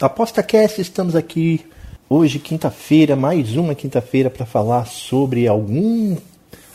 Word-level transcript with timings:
ApostaCast, 0.00 0.80
estamos 0.80 1.14
aqui 1.14 1.60
hoje, 2.08 2.38
quinta-feira, 2.38 3.14
mais 3.14 3.54
uma 3.54 3.74
quinta-feira, 3.74 4.30
para 4.30 4.46
falar 4.46 4.86
sobre 4.86 5.46
algum 5.46 6.16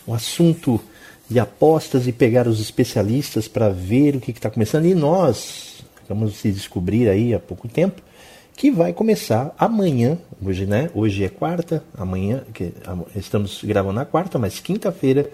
um 0.07 0.13
assunto 0.13 0.79
de 1.27 1.39
apostas 1.39 2.05
e 2.05 2.11
pegar 2.11 2.48
os 2.48 2.61
especialistas 2.61 3.48
para 3.48 3.70
ver 3.70 4.15
o 4.15 4.20
que 4.20 4.29
está 4.29 4.48
começando. 4.48 4.85
E 4.85 4.93
nós 4.93 5.84
vamos 6.07 6.35
se 6.35 6.51
descobrir 6.51 7.09
aí 7.09 7.34
há 7.34 7.39
pouco 7.39 7.67
tempo 7.67 7.99
que 8.55 8.70
vai 8.70 8.93
começar 8.93 9.55
amanhã, 9.57 10.20
hoje, 10.39 10.67
né? 10.67 10.91
Hoje 10.93 11.23
é 11.23 11.29
quarta, 11.29 11.84
amanhã, 11.98 12.43
estamos 13.15 13.63
gravando 13.63 13.95
na 13.95 14.05
quarta, 14.05 14.37
mas 14.37 14.59
quinta-feira, 14.59 15.27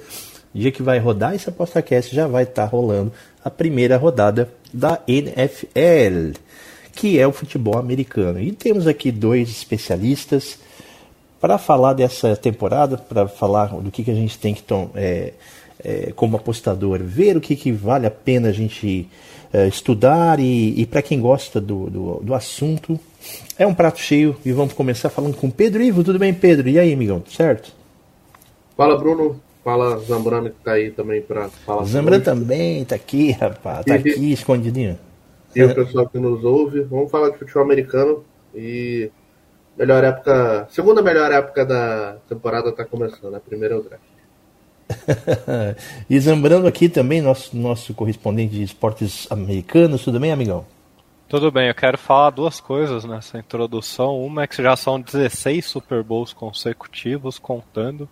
dia 0.54 0.72
que 0.72 0.82
vai 0.82 0.98
rodar 0.98 1.36
esse 1.36 1.50
ApostaCast, 1.50 2.16
já 2.16 2.26
vai 2.26 2.44
estar 2.44 2.64
tá 2.64 2.68
rolando 2.70 3.12
a 3.44 3.50
primeira 3.50 3.98
rodada 3.98 4.50
da 4.74 5.02
NFL, 5.06 6.40
que 6.94 7.20
é 7.20 7.28
o 7.28 7.32
futebol 7.32 7.78
americano. 7.78 8.40
E 8.40 8.52
temos 8.52 8.88
aqui 8.88 9.12
dois 9.12 9.50
especialistas 9.50 10.60
para 11.40 11.58
falar 11.58 11.94
dessa 11.94 12.36
temporada, 12.36 12.98
para 12.98 13.28
falar 13.28 13.68
do 13.68 13.90
que, 13.90 14.04
que 14.04 14.12
a 14.12 14.16
gente 14.16 14.38
tem 14.38 14.54
que, 14.54 14.64
é, 14.96 15.34
é, 15.84 16.14
como 16.16 16.38
apostador, 16.38 17.00
ver 17.04 17.36
o 17.36 17.42
que, 17.42 17.56
que 17.56 17.72
vale 17.72 18.06
a 18.06 18.12
pena 18.12 18.50
a 18.50 18.52
gente 18.52 19.10
é, 19.52 19.68
estudar 19.68 20.40
e, 20.40 20.80
e 20.80 20.86
para 20.86 21.02
quem 21.02 21.20
gosta 21.20 21.60
do, 21.60 21.90
do, 21.90 22.20
do, 22.22 22.34
assunto, 22.36 23.00
é 23.58 23.66
um 23.66 23.74
prato 23.74 24.00
cheio 24.00 24.36
e 24.46 24.52
vamos 24.52 24.74
começar 24.74 25.10
falando 25.10 25.36
com 25.36 25.50
Pedro 25.50 25.82
Ivo. 25.82 26.04
Tudo 26.04 26.20
bem, 26.20 26.34
Pedro? 26.34 26.70
E 26.70 26.78
aí, 26.78 26.94
amigão? 26.94 27.24
Certo? 27.28 27.74
Fala, 28.78 28.98
Bruno. 28.98 29.40
Fala, 29.64 30.00
Zambrano, 30.00 30.50
que 30.50 30.56
tá 30.64 30.72
aí 30.72 30.90
também 30.90 31.22
para 31.22 31.48
falar. 31.50 31.84
Zambrano 31.84 32.24
também 32.24 32.84
tá 32.84 32.96
aqui, 32.96 33.32
rapaz. 33.32 33.86
Tá 33.86 33.94
aqui 33.94 34.32
escondidinho. 34.32 34.98
E 35.56 35.64
o 35.64 35.76
pessoal 35.76 36.08
que 36.08 36.20
nos 36.20 36.44
ouve. 36.44 36.82
Vamos 36.82 37.12
falar 37.12 37.30
de 37.30 37.38
futebol 37.38 37.64
americano 37.64 38.24
e 38.56 39.12
melhor 39.78 40.04
época, 40.04 40.68
segunda 40.70 41.02
melhor 41.02 41.32
época 41.32 41.66
da 41.66 42.18
temporada 42.28 42.72
tá 42.72 42.86
começando, 42.86 43.36
a 43.36 43.40
primeira 43.40 43.76
é 43.76 43.78
o 43.78 43.82
draft. 43.82 44.04
e 46.10 46.20
Zambrano 46.20 46.68
aqui 46.68 46.90
também, 46.90 47.22
nosso, 47.22 47.56
nosso 47.56 47.94
correspondente 47.94 48.56
de 48.56 48.64
esportes 48.64 49.28
americanos, 49.32 50.04
tudo 50.04 50.20
bem, 50.20 50.32
amigão? 50.32 50.66
Tudo 51.30 51.50
bem, 51.50 51.70
eu 51.70 51.76
quero 51.76 51.98
falar 51.98 52.32
duas 52.32 52.60
coisas 52.60 53.06
nessa 53.06 53.38
introdução. 53.38 54.22
Uma 54.22 54.44
é 54.44 54.48
que 54.48 54.62
já 54.62 54.76
são 54.76 55.00
16 55.00 55.66
Super 55.66 56.04
Bowls 56.04 56.34
consecutivos 56.34 57.40
contando. 57.40 58.08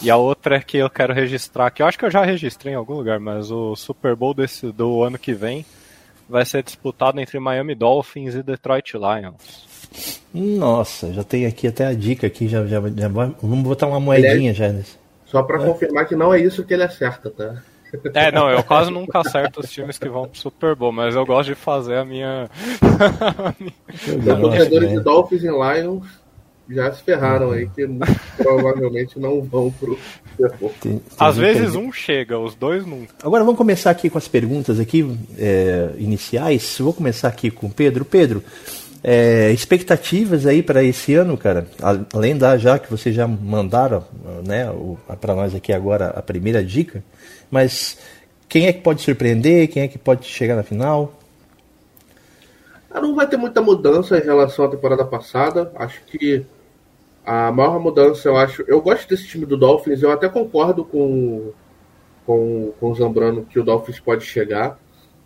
E 0.00 0.10
a 0.10 0.16
outra 0.16 0.56
é 0.56 0.60
que 0.60 0.78
eu 0.78 0.88
quero 0.88 1.12
registrar, 1.12 1.70
que 1.70 1.82
eu 1.82 1.86
acho 1.86 1.98
que 1.98 2.06
eu 2.06 2.10
já 2.10 2.24
registrei 2.24 2.72
em 2.72 2.76
algum 2.76 2.94
lugar, 2.94 3.20
mas 3.20 3.50
o 3.50 3.76
Super 3.76 4.16
Bowl 4.16 4.32
desse, 4.32 4.72
do 4.72 5.02
ano 5.02 5.18
que 5.18 5.34
vem 5.34 5.66
vai 6.28 6.44
ser 6.44 6.62
disputado 6.62 7.20
entre 7.20 7.38
Miami 7.38 7.74
Dolphins 7.74 8.34
e 8.34 8.42
Detroit 8.42 8.94
Lions. 8.94 9.66
Nossa, 10.34 11.12
já 11.12 11.24
tem 11.24 11.46
aqui 11.46 11.66
até 11.66 11.86
a 11.86 11.94
dica 11.94 12.26
aqui, 12.26 12.48
já, 12.48 12.66
já, 12.66 12.80
já 12.94 13.08
vamos 13.08 13.62
botar 13.62 13.86
uma 13.86 14.00
moedinha 14.00 14.52
já 14.52 14.68
nesse. 14.68 14.98
Só 15.24 15.42
para 15.42 15.62
é. 15.62 15.66
confirmar 15.66 16.06
que 16.06 16.14
não 16.14 16.32
é 16.32 16.40
isso 16.40 16.64
que 16.64 16.74
ele 16.74 16.82
acerta, 16.82 17.30
tá? 17.30 17.62
É, 18.14 18.30
não, 18.32 18.50
eu 18.50 18.62
quase 18.62 18.90
nunca 18.90 19.20
acerto 19.20 19.60
os 19.60 19.70
times 19.70 19.96
que 19.96 20.08
vão 20.08 20.28
pro 20.28 20.38
Super 20.38 20.74
Bowl, 20.74 20.92
mas 20.92 21.14
eu 21.14 21.24
gosto 21.24 21.50
de 21.50 21.54
fazer 21.54 21.96
a 21.96 22.04
minha. 22.04 22.50
Os 23.88 24.40
torcedores 24.40 24.90
de 24.90 25.00
Dolphins 25.00 25.44
e 25.44 25.48
Lions 25.48 26.06
já 26.68 26.92
se 26.92 27.02
ferraram 27.02 27.52
aí, 27.52 27.68
que 27.68 27.86
provavelmente 28.36 29.18
não 29.18 29.42
vão 29.42 29.70
pro 29.70 29.98
Às 31.18 31.36
vezes 31.36 31.74
um 31.74 31.92
chega, 31.92 32.38
os 32.38 32.54
dois 32.54 32.84
nunca. 32.84 33.14
Agora 33.22 33.44
vamos 33.44 33.58
começar 33.58 33.90
aqui 33.90 34.10
com 34.10 34.18
as 34.18 34.28
perguntas 34.28 34.80
aqui 34.80 35.06
é, 35.38 35.90
iniciais. 35.98 36.76
Vou 36.78 36.92
começar 36.92 37.28
aqui 37.28 37.50
com 37.50 37.68
o 37.68 37.70
Pedro. 37.70 38.04
Pedro, 38.04 38.42
é, 39.02 39.52
expectativas 39.52 40.46
aí 40.46 40.62
para 40.62 40.82
esse 40.82 41.14
ano, 41.14 41.36
cara? 41.36 41.66
Além 42.12 42.36
da 42.36 42.58
já 42.58 42.78
que 42.78 42.90
vocês 42.90 43.14
já 43.14 43.26
mandaram, 43.26 44.04
né, 44.44 44.66
para 45.20 45.34
nós 45.34 45.54
aqui 45.54 45.72
agora 45.72 46.08
a 46.08 46.22
primeira 46.22 46.64
dica, 46.64 47.04
mas 47.50 47.98
quem 48.48 48.66
é 48.66 48.72
que 48.72 48.80
pode 48.80 49.02
surpreender? 49.02 49.68
Quem 49.68 49.82
é 49.84 49.88
que 49.88 49.98
pode 49.98 50.26
chegar 50.26 50.56
na 50.56 50.62
final? 50.62 51.14
Não 52.92 53.14
vai 53.14 53.28
ter 53.28 53.36
muita 53.36 53.60
mudança 53.60 54.18
em 54.18 54.22
relação 54.22 54.64
à 54.64 54.68
temporada 54.68 55.04
passada. 55.04 55.70
Acho 55.76 56.00
que 56.06 56.44
a 57.26 57.52
maior 57.52 57.80
mudança, 57.80 58.28
eu 58.28 58.36
acho. 58.36 58.64
Eu 58.68 58.80
gosto 58.80 59.08
desse 59.08 59.26
time 59.26 59.44
do 59.44 59.56
Dolphins, 59.56 60.02
eu 60.02 60.10
até 60.10 60.28
concordo 60.28 60.84
com, 60.84 61.52
com, 62.24 62.72
com 62.78 62.90
o 62.90 62.94
Zambrano 62.94 63.44
que 63.44 63.58
o 63.58 63.64
Dolphins 63.64 64.00
pode 64.00 64.24
chegar 64.24 64.78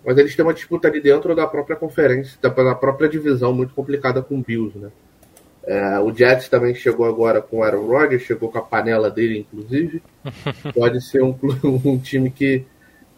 mas 0.05 0.17
eles 0.17 0.35
têm 0.35 0.45
uma 0.45 0.55
disputa 0.55 0.89
ali 0.89 1.01
dentro 1.01 1.35
da 1.35 1.47
própria 1.47 1.77
conferência, 1.77 2.39
da, 2.41 2.49
da 2.49 2.75
própria 2.75 3.09
divisão 3.09 3.53
muito 3.53 3.75
complicada 3.75 4.23
com 4.23 4.39
o 4.39 4.43
Bills, 4.43 4.79
né? 4.79 4.91
É, 5.63 5.99
o 5.99 6.13
Jets 6.13 6.49
também 6.49 6.75
chegou 6.75 7.07
agora 7.07 7.43
com 7.43 7.59
o 7.59 7.63
Aaron 7.63 7.87
Rodgers, 7.87 8.23
chegou 8.23 8.51
com 8.51 8.59
a 8.59 8.63
panela 8.63 9.11
dele, 9.11 9.41
inclusive. 9.41 10.03
Pode 10.75 11.05
ser 11.05 11.23
um, 11.23 11.39
um 11.85 11.99
time 11.99 12.31
que, 12.31 12.65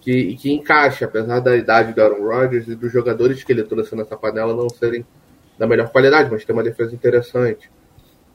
que, 0.01 0.35
que 0.35 0.53
encaixa, 0.53 1.05
apesar 1.05 1.39
da 1.39 1.57
idade 1.57 1.93
do 1.93 2.03
Aaron 2.03 2.27
Rodgers 2.27 2.67
e 2.67 2.75
dos 2.75 2.93
jogadores 2.93 3.45
que 3.45 3.53
ele 3.53 3.63
trouxe 3.63 3.95
nessa 3.95 4.17
panela 4.17 4.55
não 4.55 4.69
serem 4.69 5.07
da 5.57 5.69
melhor 5.69 5.89
qualidade, 5.91 6.31
mas 6.33 6.45
tem 6.45 6.55
uma 6.55 6.65
defesa 6.65 6.93
interessante. 6.93 7.71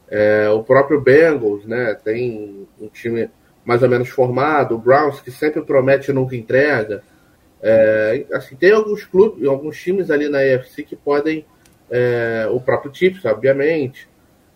É, 0.09 0.49
o 0.49 0.63
próprio 0.63 1.01
Bengals, 1.01 1.65
né, 1.65 1.93
tem 2.03 2.67
um 2.79 2.87
time 2.87 3.29
mais 3.65 3.83
ou 3.83 3.89
menos 3.89 4.09
formado. 4.09 4.75
O 4.75 4.79
Browns, 4.79 5.19
que 5.19 5.31
sempre 5.31 5.61
promete 5.61 6.11
e 6.11 6.13
nunca 6.13 6.35
entrega. 6.35 7.03
É, 7.61 8.25
assim, 8.31 8.55
tem 8.55 8.71
alguns 8.71 9.03
clubes, 9.03 9.45
alguns 9.47 9.77
times 9.81 10.09
ali 10.09 10.29
na 10.29 10.43
EFC 10.43 10.83
que 10.83 10.95
podem, 10.95 11.45
é, 11.89 12.47
o 12.51 12.61
próprio 12.61 12.93
Chiefs, 12.93 13.25
obviamente, 13.25 14.07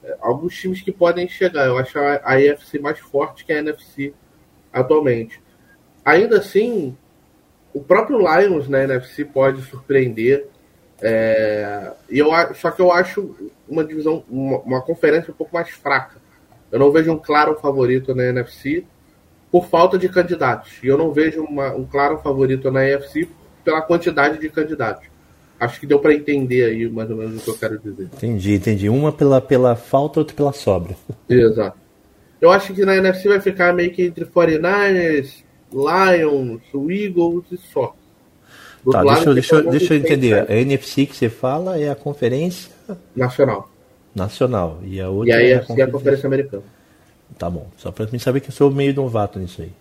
é, 0.03 0.15
alguns 0.21 0.55
times 0.55 0.81
que 0.81 0.91
podem 0.91 1.27
chegar. 1.27 1.65
Eu 1.67 1.77
acho 1.77 1.99
a, 1.99 2.21
a 2.23 2.81
mais 2.81 2.99
forte 2.99 3.43
que 3.43 3.51
a 3.51 3.57
NFC 3.57 4.13
atualmente. 4.71 5.41
Ainda 6.05 6.37
assim, 6.37 6.95
o 7.73 7.81
próprio 7.81 8.19
Lions 8.19 8.67
na 8.67 8.83
NFC 8.83 9.25
pode 9.25 9.61
surpreender. 9.63 10.47
É, 11.01 11.91
e 12.09 12.19
eu, 12.19 12.29
só 12.53 12.69
que 12.69 12.81
eu 12.81 12.91
acho 12.91 13.35
uma 13.67 13.83
divisão, 13.83 14.23
uma, 14.29 14.59
uma 14.59 14.81
conferência 14.81 15.31
um 15.31 15.35
pouco 15.35 15.53
mais 15.53 15.69
fraca. 15.69 16.17
Eu 16.71 16.79
não 16.79 16.91
vejo 16.91 17.11
um 17.11 17.17
claro 17.17 17.57
favorito 17.59 18.13
na 18.13 18.25
NFC 18.25 18.85
por 19.51 19.67
falta 19.67 19.97
de 19.97 20.07
candidatos. 20.07 20.71
E 20.83 20.87
eu 20.87 20.97
não 20.97 21.11
vejo 21.11 21.43
uma, 21.43 21.73
um 21.73 21.85
claro 21.85 22.19
favorito 22.19 22.71
na 22.71 22.85
EFC 22.87 23.27
pela 23.63 23.81
quantidade 23.81 24.39
de 24.39 24.49
candidatos. 24.49 25.07
Acho 25.59 25.79
que 25.79 25.85
deu 25.85 25.99
para 25.99 26.13
entender 26.13 26.65
aí 26.65 26.89
mais 26.89 27.09
ou 27.11 27.17
menos 27.17 27.41
o 27.41 27.43
que 27.43 27.49
eu 27.49 27.57
quero 27.57 27.77
dizer. 27.77 28.09
Entendi, 28.15 28.55
entendi. 28.55 28.89
Uma 28.89 29.11
pela, 29.11 29.41
pela 29.41 29.75
falta, 29.75 30.19
outra 30.19 30.35
pela 30.35 30.53
sobra. 30.53 30.95
Exato. 31.29 31.77
Eu 32.39 32.49
acho 32.49 32.73
que 32.73 32.83
na 32.83 32.95
NFC 32.95 33.27
vai 33.27 33.39
ficar 33.39 33.71
meio 33.71 33.91
que 33.91 34.03
entre 34.03 34.25
49ers, 34.25 35.43
Lions, 35.71 36.61
Eagles 36.73 37.45
e 37.51 37.57
só. 37.57 37.95
Do 38.83 38.91
tá, 38.91 39.03
deixa, 39.03 39.33
deixa, 39.33 39.61
deixa 39.63 39.93
eu 39.93 39.99
entender. 39.99 40.49
A 40.49 40.55
NFC 40.55 41.05
que 41.05 41.15
você 41.15 41.29
fala 41.29 41.79
é 41.79 41.89
a 41.89 41.95
Conferência 41.95 42.71
Nacional. 43.15 43.69
Nacional. 44.13 44.79
E 44.83 44.99
a 44.99 45.09
outra 45.09 45.29
e 45.29 45.33
a 45.33 45.49
é 45.49 45.53
a 45.55 45.59
Conferência, 45.59 45.81
é 45.81 45.85
a 45.85 45.91
Conferência 45.91 46.27
Americana. 46.27 46.63
Tá 47.37 47.49
bom. 47.49 47.67
Só 47.77 47.91
para 47.91 48.07
mim 48.11 48.19
saber 48.19 48.39
que 48.39 48.49
eu 48.49 48.53
sou 48.53 48.71
meio 48.71 48.93
novato 48.93 49.39
nisso 49.39 49.61
aí. 49.61 49.71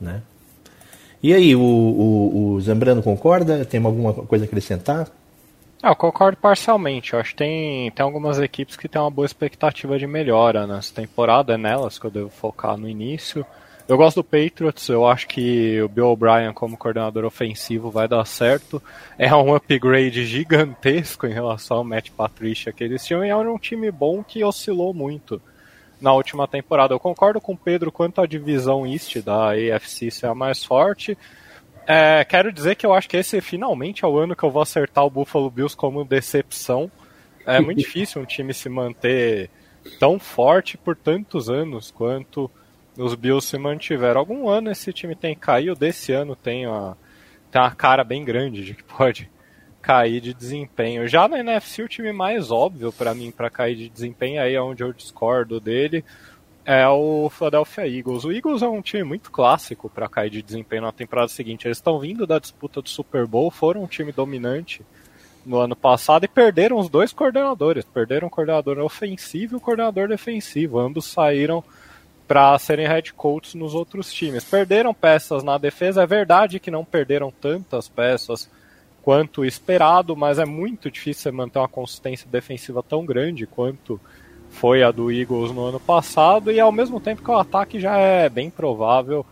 Né? 0.00 0.22
E 1.22 1.32
aí, 1.32 1.56
o, 1.56 1.60
o, 1.60 2.52
o 2.52 2.60
Zambrano 2.60 3.02
concorda? 3.02 3.64
Tem 3.64 3.82
alguma 3.82 4.12
coisa 4.12 4.44
a 4.44 4.46
acrescentar? 4.46 5.08
Ah, 5.82 5.90
eu 5.90 5.96
concordo 5.96 6.36
parcialmente. 6.36 7.12
Eu 7.12 7.20
acho 7.20 7.30
que 7.30 7.36
tem, 7.36 7.90
tem 7.90 8.04
algumas 8.04 8.38
equipes 8.38 8.76
que 8.76 8.88
têm 8.88 9.00
uma 9.00 9.10
boa 9.10 9.26
expectativa 9.26 9.98
de 9.98 10.06
melhora 10.06 10.66
nessa 10.66 10.94
temporada, 10.94 11.54
é 11.54 11.56
nelas 11.56 11.98
que 11.98 12.06
eu 12.06 12.10
devo 12.10 12.28
focar 12.28 12.76
no 12.76 12.88
início. 12.88 13.44
Eu 13.88 13.96
gosto 13.96 14.16
do 14.16 14.24
Patriots, 14.24 14.88
eu 14.88 15.06
acho 15.06 15.28
que 15.28 15.80
o 15.80 15.88
Bill 15.88 16.08
O'Brien 16.08 16.52
como 16.52 16.76
coordenador 16.76 17.24
ofensivo 17.24 17.88
vai 17.88 18.08
dar 18.08 18.24
certo. 18.24 18.82
É 19.16 19.32
um 19.32 19.54
upgrade 19.54 20.26
gigantesco 20.26 21.24
em 21.24 21.32
relação 21.32 21.76
ao 21.76 21.84
Matt 21.84 22.10
Patricia 22.10 22.72
que 22.72 22.82
eles 22.82 23.06
tinham 23.06 23.24
e 23.24 23.28
é 23.28 23.36
um 23.36 23.58
time 23.58 23.88
bom 23.92 24.24
que 24.24 24.42
oscilou 24.42 24.92
muito 24.92 25.40
na 26.00 26.12
última 26.12 26.48
temporada. 26.48 26.94
Eu 26.94 26.98
concordo 26.98 27.40
com 27.40 27.52
o 27.52 27.56
Pedro 27.56 27.92
quanto 27.92 28.20
à 28.20 28.26
divisão 28.26 28.84
East 28.84 29.18
da 29.18 29.52
AFC 29.52 30.10
ser 30.10 30.26
a 30.26 30.34
mais 30.34 30.64
forte. 30.64 31.16
É, 31.86 32.24
quero 32.24 32.52
dizer 32.52 32.74
que 32.74 32.84
eu 32.84 32.92
acho 32.92 33.08
que 33.08 33.16
esse 33.16 33.40
finalmente 33.40 34.04
é 34.04 34.08
o 34.08 34.18
ano 34.18 34.34
que 34.34 34.42
eu 34.42 34.50
vou 34.50 34.62
acertar 34.62 35.04
o 35.04 35.10
Buffalo 35.10 35.48
Bills 35.48 35.76
como 35.76 36.04
decepção. 36.04 36.90
É 37.46 37.60
muito 37.60 37.78
difícil 37.86 38.20
um 38.20 38.26
time 38.26 38.52
se 38.52 38.68
manter 38.68 39.48
tão 40.00 40.18
forte 40.18 40.76
por 40.76 40.96
tantos 40.96 41.48
anos 41.48 41.92
quanto 41.92 42.50
os 42.96 43.14
Bills 43.14 43.46
se 43.48 43.58
mantiveram. 43.58 44.20
Algum 44.20 44.48
ano 44.48 44.70
esse 44.70 44.92
time 44.92 45.14
tem 45.14 45.34
caído, 45.34 45.74
desse 45.74 46.12
ano 46.12 46.34
tem 46.34 46.66
uma, 46.66 46.96
tem 47.50 47.60
uma 47.60 47.70
cara 47.70 48.02
bem 48.04 48.24
grande 48.24 48.64
de 48.64 48.74
que 48.74 48.82
pode 48.84 49.30
cair 49.82 50.20
de 50.20 50.34
desempenho. 50.34 51.06
Já 51.06 51.28
na 51.28 51.38
NFC, 51.38 51.82
o 51.82 51.88
time 51.88 52.12
mais 52.12 52.50
óbvio 52.50 52.92
para 52.92 53.14
mim 53.14 53.30
para 53.30 53.48
cair 53.48 53.76
de 53.76 53.88
desempenho, 53.88 54.42
aí 54.42 54.54
é 54.54 54.60
onde 54.60 54.82
eu 54.82 54.92
discordo 54.92 55.60
dele, 55.60 56.04
é 56.64 56.86
o 56.88 57.30
Philadelphia 57.30 57.86
Eagles. 57.86 58.24
O 58.24 58.32
Eagles 58.32 58.62
é 58.62 58.68
um 58.68 58.82
time 58.82 59.04
muito 59.04 59.30
clássico 59.30 59.88
para 59.88 60.08
cair 60.08 60.30
de 60.30 60.42
desempenho 60.42 60.82
na 60.82 60.90
temporada 60.90 61.28
seguinte. 61.28 61.68
Eles 61.68 61.78
estão 61.78 62.00
vindo 62.00 62.26
da 62.26 62.40
disputa 62.40 62.82
do 62.82 62.88
Super 62.88 63.24
Bowl, 63.24 63.52
foram 63.52 63.84
um 63.84 63.86
time 63.86 64.10
dominante 64.10 64.82
no 65.44 65.58
ano 65.58 65.76
passado 65.76 66.24
e 66.24 66.28
perderam 66.28 66.76
os 66.76 66.88
dois 66.88 67.12
coordenadores. 67.12 67.84
Perderam 67.84 68.26
o 68.26 68.30
coordenador 68.30 68.80
ofensivo 68.80 69.54
e 69.54 69.58
o 69.58 69.60
coordenador 69.60 70.08
defensivo. 70.08 70.80
Ambos 70.80 71.04
saíram 71.04 71.62
para 72.26 72.58
serem 72.58 72.86
head 72.86 73.12
coaches 73.12 73.54
nos 73.54 73.74
outros 73.74 74.12
times. 74.12 74.44
Perderam 74.44 74.92
peças 74.92 75.42
na 75.42 75.58
defesa. 75.58 76.02
É 76.02 76.06
verdade 76.06 76.58
que 76.58 76.70
não 76.70 76.84
perderam 76.84 77.30
tantas 77.30 77.88
peças 77.88 78.50
quanto 79.02 79.44
esperado, 79.44 80.16
mas 80.16 80.38
é 80.38 80.44
muito 80.44 80.90
difícil 80.90 81.32
manter 81.32 81.60
uma 81.60 81.68
consistência 81.68 82.28
defensiva 82.28 82.82
tão 82.82 83.06
grande 83.06 83.46
quanto 83.46 84.00
foi 84.50 84.82
a 84.82 84.90
do 84.90 85.12
Eagles 85.12 85.52
no 85.52 85.64
ano 85.64 85.78
passado, 85.78 86.50
e 86.50 86.58
ao 86.58 86.72
mesmo 86.72 86.98
tempo 86.98 87.22
que 87.22 87.30
o 87.30 87.36
ataque 87.36 87.78
já 87.78 87.96
é 87.98 88.28
bem 88.28 88.50
provável 88.50 89.24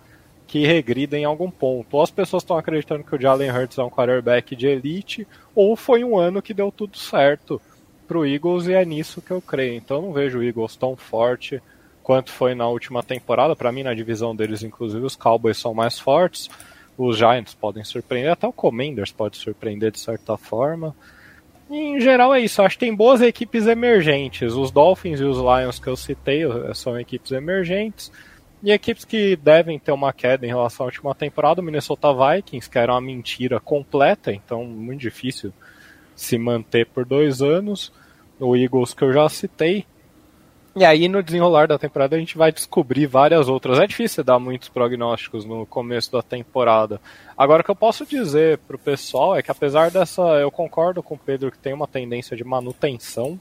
que 0.46 0.67
regrida 0.67 1.19
em 1.19 1.25
algum 1.25 1.50
ponto. 1.50 1.96
Ou 1.96 2.02
as 2.02 2.11
pessoas 2.11 2.43
estão 2.43 2.56
acreditando 2.56 3.02
que 3.02 3.17
o 3.17 3.20
Jalen 3.20 3.50
Hurts 3.50 3.79
é 3.79 3.82
um 3.82 3.91
quarterback 3.91 4.55
de 4.55 4.67
elite, 4.67 5.26
ou 5.55 5.75
foi 5.75 6.05
um 6.05 6.17
ano 6.17 6.43
que 6.43 6.55
deu 6.55 6.70
tudo 6.70 6.96
certo 6.96 7.61
para 8.06 8.19
o 8.19 8.26
Eagles 8.26 8.67
e 8.67 8.75
é 8.75 8.85
nisso 8.85 9.23
que 9.23 9.31
eu 9.31 9.41
creio. 9.41 9.75
Então 9.75 9.96
eu 9.96 10.02
não 10.02 10.12
vejo 10.12 10.38
o 10.38 10.43
Eagles 10.44 10.76
tão 10.76 10.94
forte 10.94 11.61
quanto 12.05 12.31
foi 12.31 12.55
na 12.55 12.69
última 12.69 13.03
temporada. 13.03 13.56
Para 13.56 13.73
mim, 13.73 13.83
na 13.83 13.95
divisão 13.95 14.37
deles, 14.37 14.62
inclusive, 14.62 15.05
os 15.05 15.17
Cowboys 15.17 15.59
são 15.59 15.75
mais 15.75 15.99
fortes. 15.99 16.49
Os 16.97 17.17
Giants 17.17 17.55
podem 17.55 17.83
surpreender, 17.83 18.31
até 18.31 18.47
o 18.47 18.53
Commanders 18.53 19.11
pode 19.11 19.37
surpreender 19.37 19.91
de 19.91 19.99
certa 19.99 20.37
forma 20.37 20.95
em 21.71 22.01
geral 22.01 22.35
é 22.35 22.41
isso. 22.41 22.62
Acho 22.62 22.77
que 22.77 22.87
tem 22.87 22.95
boas 22.95 23.21
equipes 23.21 23.67
emergentes. 23.67 24.53
Os 24.55 24.71
Dolphins 24.71 25.21
e 25.21 25.25
os 25.25 25.39
Lions 25.39 25.79
que 25.79 25.89
eu 25.89 25.97
citei 25.97 26.43
são 26.75 26.99
equipes 26.99 27.33
emergentes. 27.33 28.12
E 28.62 28.71
equipes 28.71 29.05
que 29.05 29.37
devem 29.37 29.79
ter 29.79 29.93
uma 29.93 30.12
queda 30.12 30.47
em 30.47 30.49
relação 30.49 30.85
à 30.85 30.87
última 30.87 31.15
temporada, 31.15 31.61
o 31.61 31.65
Minnesota 31.65 32.09
Vikings, 32.15 32.71
que 32.71 32.79
era 32.79 32.93
uma 32.93 33.01
mentira 33.01 33.61
completa, 33.61 34.33
então 34.33 34.65
muito 34.65 35.01
difícil 35.01 35.53
se 36.17 36.39
manter 36.39 36.87
por 36.87 37.05
dois 37.05 37.43
anos. 37.43 37.93
O 38.41 38.56
Eagles 38.56 38.95
que 38.95 39.03
eu 39.03 39.12
já 39.12 39.29
citei. 39.29 39.87
E 40.76 40.85
aí, 40.85 41.09
no 41.09 41.23
desenrolar 41.23 41.69
da 41.69 41.79
temporada, 41.79 42.17
a 42.17 42.19
gente 42.19 42.37
vai 42.37 42.50
descobrir 42.50 43.06
várias 43.06 43.49
outras. 43.49 43.79
É 43.79 43.87
difícil 43.87 44.25
dar 44.25 44.41
muitos 44.41 44.69
prognósticos 44.69 45.44
no 45.44 45.65
começo 45.65 46.11
da 46.11 46.21
temporada. 46.21 47.00
Agora, 47.38 47.62
o 47.62 47.65
que 47.65 47.71
eu 47.71 47.76
posso 47.76 48.05
dizer 48.05 48.59
pro 48.59 48.76
pessoal 48.76 49.37
é 49.37 49.43
que, 49.43 49.53
apesar 49.53 49.91
dessa. 49.91 50.23
Eu 50.41 50.50
concordo 50.50 51.00
com 51.00 51.15
o 51.15 51.19
Pedro 51.19 51.53
que 51.53 51.59
tem 51.59 51.73
uma 51.73 51.87
tendência 51.87 52.37
de 52.37 52.43
manutenção 52.43 53.38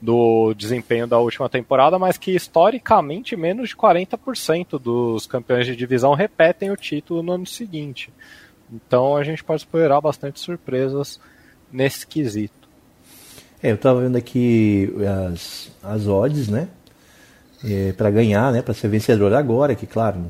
do 0.00 0.52
desempenho 0.54 1.06
da 1.06 1.18
última 1.18 1.48
temporada, 1.48 1.98
mas 1.98 2.18
que 2.18 2.32
historicamente 2.32 3.34
menos 3.34 3.70
de 3.70 3.76
40% 3.76 4.78
dos 4.78 5.26
campeões 5.26 5.66
de 5.66 5.74
divisão 5.74 6.14
repetem 6.14 6.70
o 6.70 6.76
título 6.76 7.22
no 7.22 7.32
ano 7.32 7.46
seguinte. 7.46 8.12
Então 8.70 9.16
a 9.16 9.24
gente 9.24 9.42
pode 9.42 9.62
esperar 9.62 10.00
bastante 10.00 10.38
surpresas 10.38 11.18
nesse 11.72 12.06
quesito. 12.06 12.57
É, 13.62 13.70
eu 13.70 13.74
estava 13.74 14.00
vendo 14.00 14.16
aqui 14.16 14.92
as, 15.30 15.70
as 15.82 16.06
odds, 16.06 16.48
né? 16.48 16.68
É, 17.64 17.92
para 17.92 18.08
ganhar, 18.10 18.52
né? 18.52 18.62
Para 18.62 18.72
ser 18.72 18.88
vencedor 18.88 19.34
agora, 19.34 19.74
que 19.74 19.84
claro, 19.86 20.26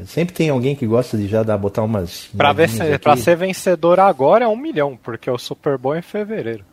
é, 0.00 0.04
sempre 0.04 0.34
tem 0.34 0.50
alguém 0.50 0.74
que 0.74 0.84
gosta 0.84 1.16
de 1.16 1.28
já 1.28 1.42
dar, 1.44 1.56
botar 1.56 1.82
umas. 1.82 2.28
Para 2.36 3.16
ser 3.16 3.36
vencedor 3.36 4.00
agora 4.00 4.44
é 4.44 4.48
um 4.48 4.56
milhão, 4.56 4.98
porque 5.00 5.30
o 5.30 5.38
Super 5.38 5.78
Bowl 5.78 5.94
é 5.94 6.00
em 6.00 6.02
fevereiro. 6.02 6.64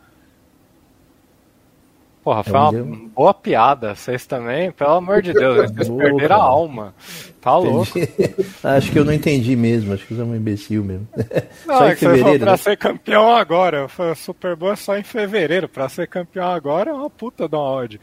Porra, 2.22 2.44
foi 2.44 2.52
uma 2.52 3.08
boa 3.14 3.32
piada. 3.32 3.94
Vocês 3.94 4.26
também, 4.26 4.70
pelo 4.70 4.92
amor 4.92 5.22
de 5.22 5.32
Deus, 5.32 5.70
vocês 5.72 5.88
perderam 5.88 6.36
a 6.36 6.42
alma. 6.42 6.94
Tá 7.40 7.56
louco. 7.56 7.98
acho 8.62 8.92
que 8.92 8.98
eu 8.98 9.04
não 9.04 9.12
entendi 9.12 9.56
mesmo, 9.56 9.94
acho 9.94 10.06
que 10.06 10.14
você 10.14 10.20
é 10.20 10.24
um 10.24 10.36
imbecil 10.36 10.84
mesmo. 10.84 11.08
Não, 11.66 11.78
só 11.78 11.86
é 11.86 11.92
em 11.92 11.94
que 11.94 12.00
fevereiro. 12.00 12.40
Pra 12.40 12.50
né? 12.50 12.56
ser 12.58 12.76
campeão 12.76 13.34
agora. 13.34 13.88
Foi 13.88 14.14
Super 14.14 14.54
Bowl 14.54 14.72
é 14.72 14.76
só 14.76 14.98
em 14.98 15.02
fevereiro. 15.02 15.66
Pra 15.66 15.88
ser 15.88 16.06
campeão 16.06 16.50
agora 16.50 16.90
é 16.90 16.92
uma 16.92 17.08
puta 17.08 17.48
de 17.48 17.56
uma 17.56 17.62
odd. 17.62 17.98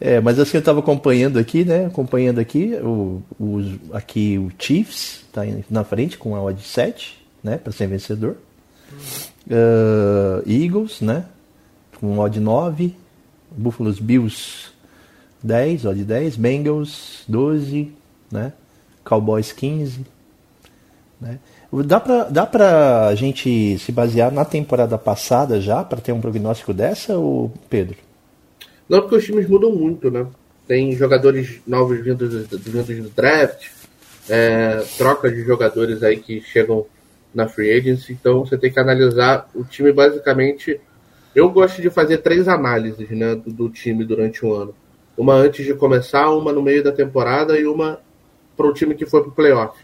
é, 0.00 0.20
mas 0.20 0.38
assim 0.38 0.56
eu 0.56 0.60
estava 0.60 0.78
acompanhando 0.78 1.38
aqui, 1.38 1.64
né? 1.64 1.86
Acompanhando 1.86 2.38
aqui 2.38 2.74
o, 2.76 3.20
o, 3.38 3.60
aqui 3.92 4.38
o 4.38 4.50
Chiefs 4.58 5.24
tá 5.32 5.42
na 5.68 5.84
frente 5.84 6.16
com 6.16 6.34
a 6.36 6.42
odd 6.42 6.62
7, 6.62 7.22
né? 7.42 7.58
Para 7.58 7.72
ser 7.72 7.88
vencedor. 7.88 8.36
Uh, 9.46 10.42
Eagles, 10.48 11.02
né? 11.02 11.26
Com 12.04 12.18
odd 12.18 12.38
9. 12.38 12.94
Buffalo 13.50 13.90
Bills 13.94 14.70
10, 15.42 15.86
odd 15.86 16.04
10. 16.04 16.36
Bengals 16.36 17.24
12, 17.26 17.92
né? 18.30 18.52
Cowboys 19.02 19.52
15. 19.52 20.04
Né? 21.18 21.38
Dá 21.86 21.98
pra, 21.98 22.24
dá 22.24 22.44
pra 22.44 23.14
gente 23.14 23.78
se 23.78 23.90
basear 23.90 24.30
na 24.30 24.44
temporada 24.44 24.98
passada 24.98 25.58
já 25.62 25.82
para 25.82 25.98
ter 25.98 26.12
um 26.12 26.20
prognóstico 26.20 26.74
dessa, 26.74 27.16
ou 27.16 27.50
Pedro? 27.70 27.96
Não, 28.86 29.00
porque 29.00 29.16
os 29.16 29.24
times 29.24 29.48
mudam 29.48 29.72
muito, 29.72 30.10
né? 30.10 30.26
Tem 30.68 30.92
jogadores 30.92 31.62
novos 31.66 32.04
vindos, 32.04 32.46
vindos 32.48 32.86
do 32.86 33.10
draft, 33.16 33.68
é, 34.28 34.84
troca 34.98 35.32
de 35.32 35.42
jogadores 35.42 36.02
aí 36.02 36.18
que 36.18 36.42
chegam 36.42 36.84
na 37.34 37.48
free 37.48 37.72
agency, 37.72 38.12
então 38.12 38.44
você 38.44 38.58
tem 38.58 38.70
que 38.70 38.78
analisar 38.78 39.48
o 39.54 39.64
time 39.64 39.90
basicamente. 39.90 40.78
Eu 41.34 41.50
gosto 41.50 41.82
de 41.82 41.90
fazer 41.90 42.18
três 42.18 42.46
análises 42.46 43.10
né, 43.10 43.34
do, 43.34 43.52
do 43.52 43.68
time 43.68 44.04
durante 44.04 44.46
um 44.46 44.52
ano. 44.52 44.74
Uma 45.16 45.34
antes 45.34 45.66
de 45.66 45.74
começar, 45.74 46.30
uma 46.30 46.52
no 46.52 46.62
meio 46.62 46.82
da 46.82 46.92
temporada 46.92 47.58
e 47.58 47.66
uma 47.66 48.00
para 48.56 48.66
o 48.66 48.72
time 48.72 48.94
que 48.94 49.04
foi 49.04 49.20
para 49.20 49.30
o 49.30 49.34
playoff. 49.34 49.78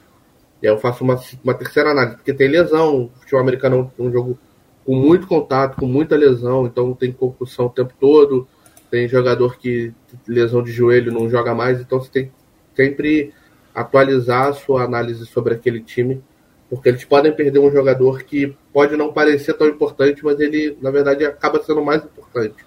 E 0.62 0.68
aí 0.68 0.72
eu 0.72 0.78
faço 0.78 1.02
uma, 1.02 1.20
uma 1.42 1.54
terceira 1.54 1.90
análise, 1.90 2.16
porque 2.16 2.32
tem 2.32 2.48
lesão. 2.48 3.04
O 3.04 3.10
futebol 3.20 3.40
americano 3.40 3.92
é 3.98 4.02
um 4.02 4.12
jogo 4.12 4.38
com 4.84 4.94
muito 4.94 5.26
contato, 5.26 5.76
com 5.76 5.86
muita 5.86 6.16
lesão, 6.16 6.66
então 6.66 6.94
tem 6.94 7.12
concussão 7.12 7.66
o 7.66 7.70
tempo 7.70 7.94
todo. 7.98 8.46
Tem 8.90 9.08
jogador 9.08 9.56
que 9.56 9.92
lesão 10.26 10.62
de 10.62 10.70
joelho 10.70 11.12
não 11.12 11.28
joga 11.28 11.54
mais, 11.54 11.80
então 11.80 12.00
você 12.00 12.10
tem 12.10 12.32
sempre 12.74 13.32
atualizar 13.74 14.48
a 14.48 14.52
sua 14.52 14.82
análise 14.82 15.26
sobre 15.26 15.54
aquele 15.54 15.80
time 15.80 16.22
porque 16.70 16.88
eles 16.88 17.04
podem 17.04 17.32
perder 17.32 17.58
um 17.58 17.70
jogador 17.70 18.22
que 18.22 18.56
pode 18.72 18.96
não 18.96 19.12
parecer 19.12 19.54
tão 19.54 19.66
importante, 19.66 20.24
mas 20.24 20.38
ele, 20.38 20.78
na 20.80 20.90
verdade, 20.90 21.26
acaba 21.26 21.60
sendo 21.62 21.82
mais 21.82 22.02
importante 22.04 22.64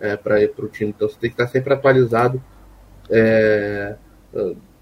é, 0.00 0.16
para 0.16 0.36
o 0.58 0.68
time. 0.68 0.90
Então 0.90 1.08
você 1.08 1.18
tem 1.18 1.28
que 1.28 1.34
estar 1.34 1.48
sempre 1.48 1.74
atualizado 1.74 2.42
é, 3.10 3.96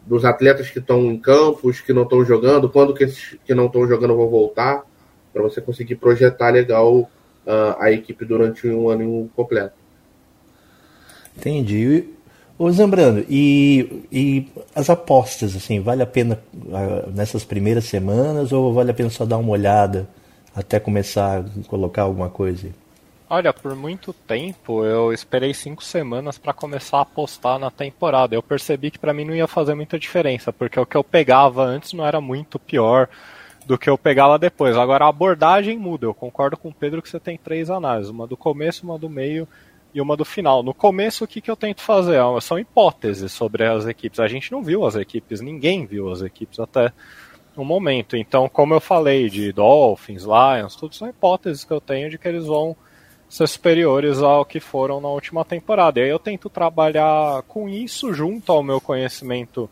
dos 0.06 0.24
atletas 0.24 0.70
que 0.70 0.78
estão 0.78 1.06
em 1.06 1.18
campos, 1.18 1.80
que 1.80 1.92
não 1.92 2.02
estão 2.02 2.24
jogando, 2.24 2.68
quando 2.68 2.92
que 2.92 3.04
esses 3.04 3.38
que 3.44 3.54
não 3.54 3.66
estão 3.66 3.88
jogando 3.88 4.14
vão 4.14 4.28
voltar, 4.28 4.84
para 5.32 5.42
você 5.42 5.60
conseguir 5.60 5.96
projetar 5.96 6.50
legal 6.50 6.98
uh, 6.98 7.76
a 7.78 7.90
equipe 7.90 8.24
durante 8.24 8.68
um 8.68 8.88
ano 8.88 9.30
completo. 9.34 9.74
Entendi. 11.36 12.08
Ô 12.60 12.70
Zambrano, 12.70 13.24
e, 13.26 14.04
e 14.12 14.46
as 14.74 14.90
apostas, 14.90 15.56
assim, 15.56 15.80
vale 15.80 16.02
a 16.02 16.06
pena 16.06 16.38
uh, 16.54 17.10
nessas 17.10 17.42
primeiras 17.42 17.86
semanas 17.86 18.52
ou 18.52 18.74
vale 18.74 18.90
a 18.90 18.94
pena 18.94 19.08
só 19.08 19.24
dar 19.24 19.38
uma 19.38 19.52
olhada 19.52 20.06
até 20.54 20.78
começar 20.78 21.40
a 21.40 21.68
colocar 21.68 22.02
alguma 22.02 22.28
coisa? 22.28 22.68
Olha, 23.30 23.50
por 23.50 23.74
muito 23.74 24.12
tempo 24.12 24.84
eu 24.84 25.10
esperei 25.10 25.54
cinco 25.54 25.82
semanas 25.82 26.36
para 26.36 26.52
começar 26.52 26.98
a 26.98 27.00
apostar 27.00 27.58
na 27.58 27.70
temporada. 27.70 28.34
Eu 28.34 28.42
percebi 28.42 28.90
que 28.90 28.98
para 28.98 29.14
mim 29.14 29.24
não 29.24 29.34
ia 29.34 29.48
fazer 29.48 29.74
muita 29.74 29.98
diferença, 29.98 30.52
porque 30.52 30.78
o 30.78 30.84
que 30.84 30.98
eu 30.98 31.02
pegava 31.02 31.64
antes 31.64 31.94
não 31.94 32.04
era 32.04 32.20
muito 32.20 32.58
pior 32.58 33.08
do 33.64 33.78
que 33.78 33.88
eu 33.88 33.96
pegava 33.96 34.38
depois. 34.38 34.76
Agora 34.76 35.06
a 35.06 35.08
abordagem 35.08 35.78
muda. 35.78 36.04
Eu 36.04 36.12
concordo 36.12 36.58
com 36.58 36.68
o 36.68 36.74
Pedro 36.74 37.00
que 37.00 37.08
você 37.08 37.18
tem 37.18 37.38
três 37.38 37.70
análises, 37.70 38.10
uma 38.10 38.26
do 38.26 38.36
começo, 38.36 38.84
uma 38.84 38.98
do 38.98 39.08
meio 39.08 39.48
e 39.92 40.00
uma 40.00 40.16
do 40.16 40.24
final. 40.24 40.62
No 40.62 40.72
começo, 40.72 41.24
o 41.24 41.26
que, 41.26 41.40
que 41.40 41.50
eu 41.50 41.56
tento 41.56 41.82
fazer? 41.82 42.16
É 42.16 42.40
são 42.40 42.58
hipóteses 42.58 43.32
sobre 43.32 43.66
as 43.66 43.86
equipes. 43.86 44.20
A 44.20 44.28
gente 44.28 44.52
não 44.52 44.62
viu 44.62 44.84
as 44.86 44.96
equipes, 44.96 45.40
ninguém 45.40 45.86
viu 45.86 46.10
as 46.10 46.22
equipes 46.22 46.58
até 46.60 46.92
o 47.56 47.64
momento. 47.64 48.16
Então, 48.16 48.48
como 48.48 48.74
eu 48.74 48.80
falei 48.80 49.28
de 49.28 49.52
Dolphins, 49.52 50.24
Lions, 50.24 50.76
tudo 50.76 50.94
são 50.94 51.08
hipóteses 51.08 51.64
que 51.64 51.72
eu 51.72 51.80
tenho 51.80 52.10
de 52.10 52.18
que 52.18 52.28
eles 52.28 52.46
vão 52.46 52.76
ser 53.28 53.46
superiores 53.46 54.20
ao 54.20 54.44
que 54.44 54.58
foram 54.58 55.00
na 55.00 55.08
última 55.08 55.44
temporada. 55.44 56.00
E 56.00 56.04
aí 56.04 56.08
eu 56.08 56.18
tento 56.18 56.48
trabalhar 56.50 57.42
com 57.42 57.68
isso 57.68 58.12
junto 58.12 58.50
ao 58.50 58.62
meu 58.62 58.80
conhecimento 58.80 59.70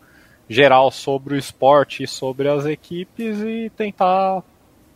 geral 0.49 0.91
sobre 0.91 1.35
o 1.35 1.37
esporte 1.37 2.05
e 2.05 2.07
sobre 2.07 2.49
as 2.49 2.65
equipes 2.65 3.41
e 3.41 3.71
tentar 3.77 4.43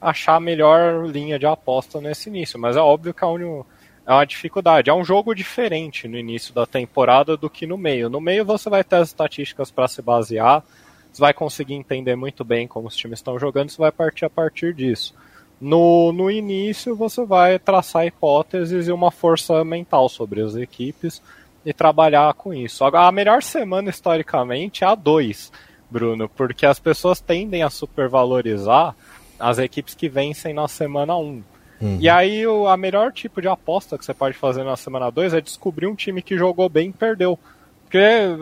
achar 0.01 0.37
a 0.37 0.41
melhor 0.41 1.07
linha 1.07 1.39
de 1.39 1.47
aposta 1.47 2.01
nesse 2.01 2.29
início. 2.29 2.59
Mas 2.59 2.77
é 2.77 2.81
óbvio 2.81 3.13
que 3.13 3.23
é, 3.23 3.27
um, 3.27 3.65
é 4.07 4.13
uma 4.13 4.27
dificuldade. 4.27 4.91
É 4.91 4.95
um 4.95 5.05
jogo 5.05 5.35
diferente 5.35 6.09
no 6.09 6.19
início 6.19 6.53
da 6.55 6.67
temporada 6.67 7.37
do 7.37 7.49
que 7.49 7.67
no 7.67 7.79
meio. 7.79 8.09
No 8.09 8.21
meio 8.21 8.45
você 8.45 8.69
vai 8.69 8.83
ter 8.83 8.97
as 8.97 9.09
estatísticas 9.09 9.71
para 9.71 9.89
se 9.89 10.03
basear, 10.03 10.63
você 11.13 11.21
vai 11.21 11.35
conseguir 11.35 11.75
entender 11.75 12.17
muito 12.17 12.45
bem 12.45 12.67
como 12.67 12.89
os 12.89 12.97
times 12.97 13.19
estão 13.19 13.39
jogando, 13.39 13.71
você 13.71 13.79
vai 13.79 13.93
partir 13.93 14.25
a 14.25 14.31
partir 14.31 14.75
disso. 14.75 15.15
No, 15.61 16.13
no 16.13 16.31
início 16.31 16.97
você 16.97 17.25
vai 17.25 17.59
traçar 17.59 18.07
hipóteses 18.07 18.89
e 18.89 18.93
uma 18.93 19.11
força 19.11 19.63
mental 19.65 20.09
sobre 20.09 20.41
as 20.41 20.57
equipes 20.57 21.23
e 21.65 21.73
trabalhar 21.73 22.35
com 22.35 22.53
isso. 22.53 22.85
A 22.85 23.13
melhor 23.13 23.43
semana 23.43 23.89
historicamente 23.89 24.83
é 24.83 24.87
a 24.89 24.95
2, 24.95 25.53
Bruno, 25.89 26.29
porque 26.29 26.67
as 26.67 26.81
pessoas 26.81 27.21
tendem 27.21 27.63
a 27.63 27.71
supervalorizar 27.71 28.97
as 29.39 29.59
equipes 29.59 29.95
que 29.95 30.09
vencem 30.09 30.53
na 30.53 30.67
semana 30.67 31.17
1. 31.17 31.21
Um. 31.21 31.45
Uhum. 31.83 31.99
E 32.01 32.09
aí 32.09 32.47
o 32.47 32.69
a 32.69 32.77
melhor 32.77 33.13
tipo 33.13 33.43
de 33.43 33.49
aposta 33.49 33.99
que 33.99 34.05
você 34.05 34.15
pode 34.15 34.39
fazer 34.39 34.63
na 34.63 34.77
semana 34.77 35.11
2 35.11 35.35
é 35.35 35.41
descobrir 35.41 35.89
um 35.89 35.97
time 35.97 36.23
que 36.23 36.39
jogou 36.39 36.69
bem 36.69 36.91
e 36.91 36.93
perdeu. 36.93 37.37
Porque 37.83 37.99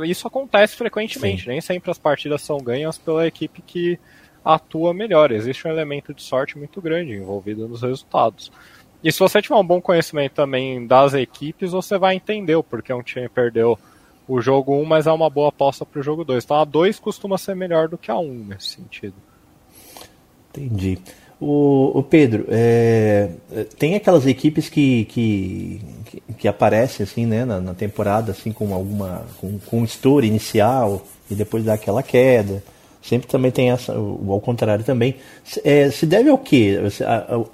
isso 0.07 0.29
acontece 0.29 0.77
frequentemente, 0.77 1.45
Sim. 1.45 1.49
nem 1.49 1.61
sempre 1.61 1.91
as 1.91 1.99
partidas 1.99 2.43
são 2.43 2.59
ganhas 2.59 2.99
pela 2.99 3.27
equipe 3.27 3.63
que 3.63 3.99
atua 4.45 4.93
melhor. 4.93 5.33
Existe 5.33 5.67
um 5.67 5.71
elemento 5.71 6.13
de 6.13 6.23
sorte 6.23 6.59
muito 6.59 6.83
grande 6.83 7.15
envolvido 7.15 7.67
nos 7.67 7.81
resultados. 7.81 8.53
E 9.03 9.11
se 9.11 9.19
você 9.19 9.41
tiver 9.41 9.57
um 9.57 9.67
bom 9.67 9.81
conhecimento 9.81 10.35
também 10.35 10.87
das 10.87 11.15
equipes, 11.15 11.73
você 11.73 11.97
vai 11.97 12.17
entender 12.17 12.55
o 12.55 12.63
porquê 12.63 12.93
um 12.93 13.03
time 13.03 13.29
perdeu 13.29 13.79
o 14.29 14.41
jogo 14.43 14.75
1, 14.75 14.85
mas 14.85 15.07
é 15.07 15.13
uma 15.13 15.31
boa 15.31 15.49
aposta 15.49 15.87
para 15.87 15.99
o 15.99 16.03
jogo 16.03 16.25
2. 16.25 16.45
Então 16.45 16.61
a 16.61 16.65
2 16.65 17.01
costuma 17.01 17.39
ser 17.39 17.57
melhor 17.57 17.89
do 17.89 17.97
que 17.97 18.11
a 18.11 18.19
1 18.19 18.45
nesse 18.45 18.69
sentido. 18.69 19.15
Entendi. 20.51 20.99
O, 21.41 21.99
o 21.99 22.03
Pedro, 22.03 22.45
é, 22.51 23.31
tem 23.79 23.95
aquelas 23.95 24.27
equipes 24.27 24.69
que, 24.69 25.07
que, 25.07 25.81
que, 26.37 26.47
aparecem 26.47 27.03
assim, 27.03 27.25
né, 27.25 27.47
na, 27.47 27.59
na, 27.59 27.73
temporada 27.73 28.33
assim 28.33 28.53
com 28.53 28.75
alguma 28.75 29.25
com, 29.41 29.59
com 29.59 29.81
um 29.81 29.85
estouro 29.85 30.27
inicial 30.27 31.03
e 31.31 31.35
depois 31.35 31.65
dá 31.65 31.75
aquela 31.75 32.03
queda. 32.03 32.63
Sempre 33.03 33.27
também 33.27 33.51
tem 33.51 33.71
essa, 33.71 33.99
o, 33.99 34.31
ao 34.31 34.41
contrário 34.41 34.85
também. 34.85 35.17
É, 35.65 35.91
se 35.91 36.05
deve 36.05 36.29
ao 36.29 36.37
quê? 36.37 36.79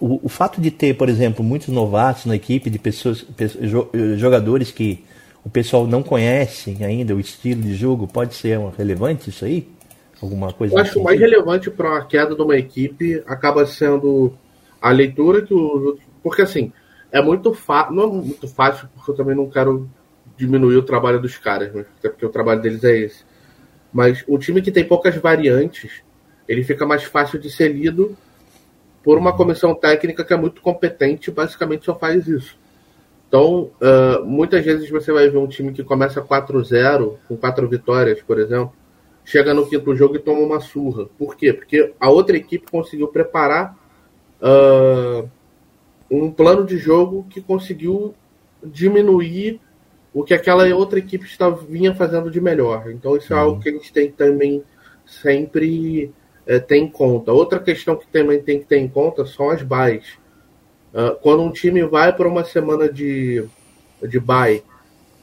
O, 0.01 0.21
o, 0.25 0.29
fato 0.29 0.61
de 0.61 0.73
ter, 0.73 0.97
por 0.97 1.09
exemplo, 1.09 1.45
muitos 1.45 1.69
novatos 1.69 2.27
na 2.27 2.35
equipe, 2.35 2.69
de 2.69 2.81
pessoas, 2.81 3.25
jogadores 4.17 4.73
que 4.73 5.05
o 5.45 5.49
pessoal 5.49 5.87
não 5.87 6.03
conhece 6.03 6.77
ainda 6.81 7.15
o 7.15 7.21
estilo 7.21 7.63
de 7.63 7.77
jogo, 7.77 8.09
pode 8.09 8.35
ser 8.35 8.59
relevante 8.77 9.31
isso 9.31 9.45
aí? 9.45 9.69
Alguma 10.21 10.53
coisa 10.53 10.75
Eu 10.75 10.79
acho 10.79 10.93
que 10.93 10.99
o 10.99 11.05
mais 11.05 11.21
relevante 11.21 11.71
para 11.71 11.99
a 11.99 12.05
queda 12.05 12.35
de 12.35 12.43
uma 12.43 12.57
equipe 12.57 13.23
acaba 13.27 13.67
sendo 13.67 14.33
a 14.81 14.91
leitura 14.91 15.43
que 15.43 15.53
o. 15.53 15.99
Porque 16.23 16.43
assim, 16.43 16.73
é 17.13 17.21
muito 17.21 17.53
fácil. 17.53 17.95
Não 17.95 18.05
é 18.05 18.07
muito 18.07 18.49
fácil, 18.49 18.89
porque 18.95 19.11
eu 19.11 19.15
também 19.15 19.37
não 19.37 19.49
quero 19.49 19.89
diminuir 20.37 20.77
o 20.77 20.83
trabalho 20.83 21.21
dos 21.21 21.37
caras, 21.37 21.73
né? 21.73 21.85
até 21.99 22.09
porque 22.09 22.27
o 22.27 22.31
trabalho 22.31 22.61
deles 22.61 22.85
é 22.85 22.97
esse 22.99 23.25
mas 23.97 24.23
um 24.29 24.37
time 24.37 24.61
que 24.61 24.71
tem 24.71 24.85
poucas 24.85 25.17
variantes, 25.17 26.03
ele 26.47 26.63
fica 26.63 26.85
mais 26.85 27.03
fácil 27.05 27.39
de 27.39 27.49
ser 27.49 27.69
lido 27.69 28.15
por 29.03 29.17
uma 29.17 29.35
comissão 29.35 29.75
técnica 29.75 30.23
que 30.23 30.35
é 30.35 30.37
muito 30.37 30.61
competente 30.61 31.31
e 31.31 31.33
basicamente 31.33 31.87
só 31.87 31.95
faz 31.95 32.29
isso. 32.29 32.59
Então, 33.27 33.71
uh, 33.81 34.23
muitas 34.23 34.63
vezes 34.63 34.91
você 34.91 35.11
vai 35.11 35.31
ver 35.31 35.39
um 35.39 35.47
time 35.47 35.73
que 35.73 35.83
começa 35.83 36.21
4-0, 36.21 37.17
com 37.27 37.39
quatro 37.39 37.67
vitórias, 37.67 38.21
por 38.21 38.39
exemplo, 38.39 38.71
chega 39.27 39.53
no 39.53 39.69
quinto 39.69 39.95
jogo 39.97 40.15
e 40.15 40.21
toma 40.21 40.41
uma 40.41 40.61
surra. 40.61 41.07
Por 41.19 41.37
quê? 41.37 41.53
Porque 41.53 41.93
a 41.99 42.09
outra 42.09 42.37
equipe 42.37 42.71
conseguiu 42.71 43.09
preparar 43.09 43.77
uh, 44.41 45.29
um 46.09 46.31
plano 46.31 46.65
de 46.65 46.79
jogo 46.79 47.27
que 47.29 47.41
conseguiu 47.41 48.15
diminuir 48.63 49.61
o 50.15 50.23
que 50.23 50.33
aquela 50.33 50.65
outra 50.75 51.01
equipe 51.01 51.27
estava, 51.27 51.57
vinha 51.57 51.93
fazendo 51.93 52.31
de 52.31 52.41
melhor. 52.41 52.91
Então 52.93 53.17
isso 53.17 53.35
é 53.35 53.37
algo 53.37 53.57
uhum. 53.57 53.61
que 53.61 53.69
a 53.69 53.73
gente 53.73 53.93
tem 53.93 54.07
que 54.07 54.17
também 54.17 54.63
sempre 55.05 56.13
é, 56.47 56.61
ter 56.61 56.77
em 56.77 56.89
conta. 56.89 57.33
Outra 57.33 57.59
questão 57.59 57.97
que 57.97 58.07
também 58.07 58.41
tem 58.41 58.61
que 58.61 58.65
ter 58.65 58.79
em 58.79 58.89
conta 58.89 59.27
são 59.27 59.51
as 59.51 59.61
buys. 59.61 60.07
Uh, 60.95 61.17
quando 61.21 61.43
um 61.43 61.51
time 61.51 61.83
vai 61.83 62.15
para 62.15 62.29
uma 62.29 62.45
semana 62.45 62.89
de, 62.89 63.45
de 64.09 64.21
buy, 64.21 64.63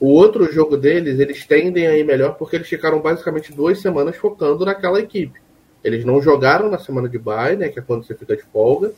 o 0.03 0.07
outro 0.07 0.51
jogo 0.51 0.75
deles, 0.75 1.17
eles 1.17 1.45
tendem 1.45 1.87
a 1.87 1.97
ir 1.97 2.03
melhor 2.03 2.35
porque 2.35 2.57
eles 2.57 2.67
ficaram 2.67 2.99
basicamente 2.99 3.53
duas 3.53 3.79
semanas 3.79 4.17
focando 4.17 4.65
naquela 4.65 4.99
equipe. 4.99 5.39
Eles 5.81 6.03
não 6.03 6.21
jogaram 6.21 6.69
na 6.69 6.77
semana 6.77 7.07
de 7.07 7.17
buy, 7.17 7.55
né, 7.55 7.69
que 7.69 7.79
é 7.79 7.81
quando 7.81 8.03
você 8.05 8.13
fica 8.13 8.35
de 8.35 8.43
folga, 8.43 8.91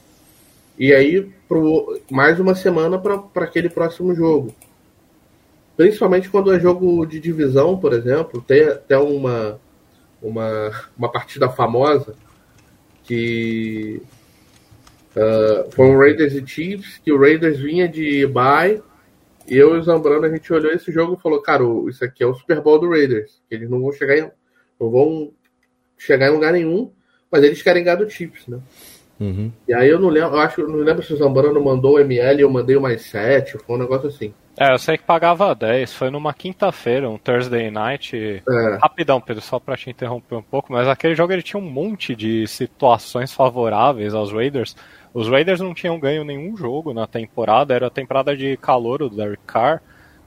e 0.79 0.91
aí 0.91 1.31
pro, 1.47 2.01
mais 2.09 2.39
uma 2.39 2.55
semana 2.55 2.97
para 2.97 3.45
aquele 3.45 3.69
próximo 3.69 4.15
jogo. 4.15 4.55
Principalmente 5.77 6.27
quando 6.27 6.51
é 6.51 6.59
jogo 6.59 7.05
de 7.05 7.19
divisão, 7.19 7.77
por 7.77 7.93
exemplo, 7.93 8.41
tem 8.41 8.63
até 8.63 8.97
uma, 8.97 9.59
uma, 10.19 10.71
uma 10.97 11.11
partida 11.11 11.47
famosa 11.47 12.15
que 13.03 14.01
uh, 15.15 15.69
foi 15.69 15.85
um 15.85 15.99
Raiders 15.99 16.33
e 16.33 16.43
Chiefs, 16.47 16.97
que 16.97 17.11
o 17.11 17.19
Raiders 17.19 17.59
vinha 17.59 17.87
de 17.87 18.25
bye, 18.25 18.81
e 19.47 19.55
eu 19.55 19.75
e 19.75 19.79
o 19.79 19.83
Zambrano 19.83 20.25
a 20.25 20.29
gente 20.29 20.51
olhou 20.51 20.71
esse 20.71 20.91
jogo 20.91 21.15
e 21.15 21.21
falou, 21.21 21.41
cara, 21.41 21.63
isso 21.89 22.03
aqui 22.03 22.23
é 22.23 22.27
o 22.27 22.33
Super 22.33 22.61
Bowl 22.61 22.79
do 22.79 22.89
Raiders, 22.89 23.41
eles 23.49 23.69
não 23.69 23.81
vão 23.81 23.91
chegar 23.91 24.17
em, 24.17 24.31
não 24.79 24.89
vão 24.89 25.31
chegar 25.97 26.27
em 26.27 26.31
lugar 26.31 26.53
nenhum, 26.53 26.91
mas 27.31 27.43
eles 27.43 27.61
querem 27.61 27.83
ganhar 27.83 27.97
do 27.97 28.09
Chiefs, 28.09 28.47
né? 28.47 28.59
Uhum. 29.19 29.51
E 29.67 29.73
aí 29.73 29.89
eu 29.89 29.99
não 29.99 30.09
lembro, 30.09 30.35
eu 30.35 30.39
acho 30.39 30.55
que 30.55 30.63
não 30.63 30.79
lembro 30.79 31.03
se 31.03 31.13
o 31.13 31.17
Zambrano 31.17 31.63
mandou 31.63 31.93
o 31.93 31.99
ML 31.99 32.39
e 32.39 32.41
eu 32.41 32.49
mandei 32.49 32.75
o 32.75 32.81
mais 32.81 33.03
7, 33.03 33.57
foi 33.59 33.75
um 33.75 33.79
negócio 33.79 34.09
assim. 34.09 34.33
É, 34.57 34.73
eu 34.73 34.79
sei 34.79 34.97
que 34.97 35.03
pagava 35.03 35.53
10, 35.53 35.93
foi 35.93 36.09
numa 36.09 36.33
quinta-feira, 36.33 37.09
um 37.09 37.17
Thursday 37.17 37.69
night. 37.69 38.41
É. 38.47 38.77
Rapidão, 38.81 39.19
Pedro, 39.19 39.41
só 39.41 39.59
pra 39.59 39.75
te 39.75 39.89
interromper 39.89 40.35
um 40.35 40.41
pouco, 40.41 40.71
mas 40.71 40.87
aquele 40.87 41.15
jogo 41.15 41.33
ele 41.33 41.41
tinha 41.41 41.61
um 41.61 41.69
monte 41.69 42.15
de 42.15 42.47
situações 42.47 43.33
favoráveis 43.33 44.13
aos 44.13 44.31
Raiders. 44.31 44.75
Os 45.15 45.29
Raiders 45.29 45.61
não 45.61 45.73
tinham 45.73 45.97
ganho 45.97 46.25
nenhum 46.25 46.57
jogo 46.57 46.93
na 46.93 47.07
temporada, 47.07 47.73
era 47.73 47.87
a 47.87 47.89
temporada 47.89 48.35
de 48.35 48.57
calor 48.57 48.99
do 48.99 49.09
Derek 49.09 49.41
Carr. 49.47 49.81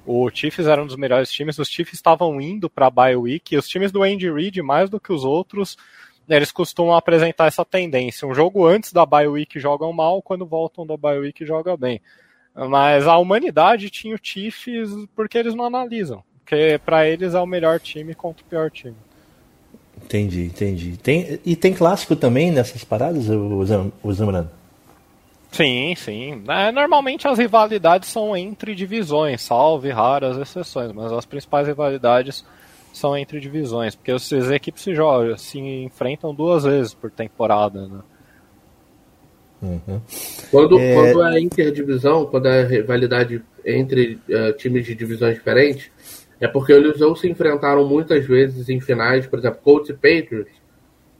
O 0.06 0.30
Chiefs 0.30 0.66
era 0.66 0.82
um 0.82 0.86
dos 0.86 0.96
melhores 0.96 1.30
times, 1.30 1.58
os 1.58 1.68
Chiefs 1.68 1.92
estavam 1.92 2.40
indo 2.40 2.70
pra 2.70 2.88
bye 2.88 3.14
week, 3.14 3.54
e 3.54 3.58
os 3.58 3.68
times 3.68 3.92
do 3.92 4.02
Andy 4.02 4.32
Reid, 4.32 4.62
mais 4.62 4.88
do 4.88 4.98
que 4.98 5.12
os 5.12 5.26
outros, 5.26 5.76
eles 6.26 6.50
costumam 6.50 6.96
apresentar 6.96 7.48
essa 7.48 7.66
tendência. 7.66 8.26
Um 8.26 8.34
jogo 8.34 8.66
antes 8.66 8.90
da 8.90 9.04
bye 9.04 9.28
week 9.28 9.60
jogam 9.60 9.92
mal, 9.92 10.22
quando 10.22 10.46
voltam 10.46 10.86
da 10.86 10.96
bye 10.96 11.18
week 11.18 11.44
jogam 11.44 11.76
bem. 11.76 12.00
Mas 12.56 13.06
a 13.06 13.18
humanidade 13.18 13.90
tinha 13.90 14.14
o 14.14 14.20
Chiefs 14.20 14.88
porque 15.14 15.36
eles 15.36 15.54
não 15.54 15.66
analisam. 15.66 16.24
Porque 16.42 16.80
para 16.82 17.06
eles 17.06 17.34
é 17.34 17.40
o 17.40 17.46
melhor 17.46 17.78
time 17.78 18.14
contra 18.14 18.42
o 18.42 18.48
pior 18.48 18.70
time. 18.70 18.96
Entendi, 20.02 20.44
entendi. 20.44 20.96
Tem, 20.96 21.38
e 21.44 21.54
tem 21.54 21.74
clássico 21.74 22.16
também 22.16 22.50
nessas 22.50 22.84
paradas, 22.84 23.28
o 23.28 24.12
Zambrano? 24.14 24.56
Sim, 25.50 25.94
sim. 25.96 26.44
É, 26.48 26.70
normalmente 26.70 27.26
as 27.26 27.38
rivalidades 27.38 28.08
são 28.08 28.36
entre 28.36 28.74
divisões, 28.74 29.42
salve 29.42 29.90
raras 29.90 30.36
exceções, 30.36 30.92
mas 30.92 31.10
as 31.12 31.24
principais 31.24 31.66
rivalidades 31.66 32.44
são 32.92 33.16
entre 33.16 33.40
divisões, 33.40 33.94
porque 33.94 34.12
as 34.12 34.30
equipes 34.32 34.82
se 34.82 34.94
jogam, 34.94 35.36
se 35.36 35.58
enfrentam 35.58 36.34
duas 36.34 36.64
vezes 36.64 36.94
por 36.94 37.10
temporada, 37.10 37.86
né? 37.86 38.00
Uhum. 39.60 40.00
Quando, 40.50 40.78
é... 40.78 40.94
quando 40.94 41.24
é 41.24 41.40
interdivisão, 41.40 42.26
quando 42.26 42.46
é 42.46 42.64
rivalidade 42.64 43.42
entre 43.64 44.20
uh, 44.28 44.52
times 44.56 44.86
de 44.86 44.94
divisões 44.94 45.34
diferentes, 45.34 45.90
é 46.40 46.46
porque 46.46 46.72
eles 46.72 47.00
ou 47.00 47.16
se 47.16 47.28
enfrentaram 47.28 47.86
muitas 47.86 48.24
vezes 48.24 48.68
em 48.68 48.80
finais, 48.80 49.26
por 49.26 49.38
exemplo, 49.38 49.60
Colts 49.62 49.90
e 49.90 49.94
Patriots, 49.94 50.52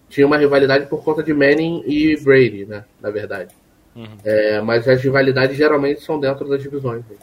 tinha 0.09 0.27
uma 0.27 0.39
rivalidade 0.39 0.87
por 0.87 1.03
conta 1.03 1.23
de 1.23 1.35
Manning 1.35 1.83
e 1.87 2.17
Brady, 2.23 2.65
né? 2.65 2.85
Na 3.01 3.11
verdade. 3.11 3.53
Uhum. 3.95 4.07
É, 4.25 4.61
mas 4.61 4.87
as 4.87 5.03
rivalidades 5.03 5.57
geralmente 5.57 6.01
são 6.03 6.19
dentro 6.21 6.49
das 6.49 6.63
divisões. 6.63 7.03
Né? 7.09 7.17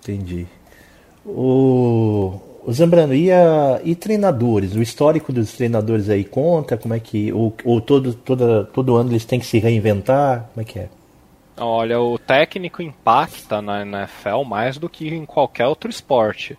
Entendi. 0.00 0.46
O 1.24 2.40
o 2.64 2.72
Zambrano, 2.72 3.12
e, 3.12 3.30
a, 3.30 3.80
e 3.82 3.94
treinadores? 3.96 4.74
O 4.74 4.82
histórico 4.82 5.32
dos 5.32 5.52
treinadores 5.52 6.08
aí 6.08 6.22
conta? 6.24 6.76
Como 6.76 6.94
é 6.94 7.00
que. 7.00 7.32
Ou, 7.32 7.52
ou 7.64 7.80
todo, 7.80 8.14
toda, 8.14 8.64
todo 8.64 8.96
ano 8.96 9.10
eles 9.10 9.24
têm 9.24 9.40
que 9.40 9.46
se 9.46 9.58
reinventar? 9.58 10.48
Como 10.54 10.62
é 10.62 10.64
que 10.64 10.78
é? 10.78 10.88
Olha, 11.58 12.00
o 12.00 12.18
técnico 12.18 12.80
impacta 12.80 13.60
na 13.60 13.82
NFL 13.82 14.44
mais 14.46 14.78
do 14.78 14.88
que 14.88 15.08
em 15.08 15.26
qualquer 15.26 15.66
outro 15.66 15.90
esporte. 15.90 16.56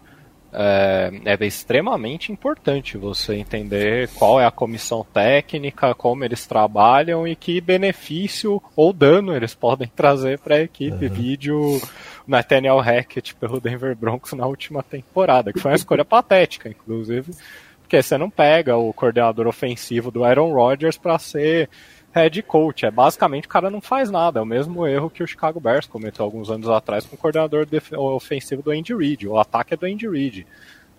É, 0.55 1.12
é, 1.25 1.45
extremamente 1.45 2.31
importante 2.31 2.98
você 2.98 3.36
entender 3.36 4.07
qual 4.10 4.39
é 4.39 4.45
a 4.45 4.51
comissão 4.51 5.05
técnica, 5.12 5.95
como 5.95 6.24
eles 6.24 6.45
trabalham 6.45 7.27
e 7.27 7.36
que 7.36 7.60
benefício 7.60 8.62
ou 8.75 8.93
dano 8.93 9.36
eles 9.36 9.55
podem 9.55 9.88
trazer 9.95 10.38
para 10.39 10.55
a 10.55 10.62
equipe. 10.62 11.05
Uhum. 11.05 11.13
Vídeo 11.13 11.81
Nathaniel 12.27 12.79
Hackett 12.79 13.33
pelo 13.36 13.60
Denver 13.60 13.95
Broncos 13.95 14.33
na 14.33 14.45
última 14.45 14.83
temporada, 14.83 15.51
que 15.51 15.60
foi 15.60 15.72
uma 15.72 15.77
escolha 15.77 16.05
patética, 16.05 16.69
inclusive, 16.69 17.33
porque 17.81 18.01
você 18.01 18.17
não 18.17 18.29
pega 18.29 18.77
o 18.77 18.93
coordenador 18.93 19.48
ofensivo 19.48 20.12
do 20.12 20.24
Aaron 20.24 20.53
Rodgers 20.53 20.98
para 20.98 21.17
ser 21.17 21.69
head 22.13 22.41
coach. 22.43 22.86
É 22.86 22.91
basicamente 22.91 23.46
o 23.46 23.50
cara 23.50 23.70
não 23.70 23.82
faz 23.82 24.10
nada. 24.10 24.39
É 24.39 24.41
o 24.41 24.46
mesmo 24.46 24.86
erro 24.88 25.10
que 25.10 25.24
o 25.24 25.27
Chicago 25.27 25.60
Bears 25.60 25.88
cometeu 25.88 26.24
alguns 26.24 26.50
anos 26.50 26.70
atrás 26.70 27.05
com 27.05 27.15
o 27.15 27.20
coordenador 27.20 27.67
ofensivo 27.98 28.62
do 28.62 28.72
Andy 28.72 28.96
Reid. 28.96 29.27
O 29.27 29.38
ataque 29.38 29.74
é 29.74 29.77
do 29.77 29.86
Andy 29.86 30.08
Reid. 30.08 30.48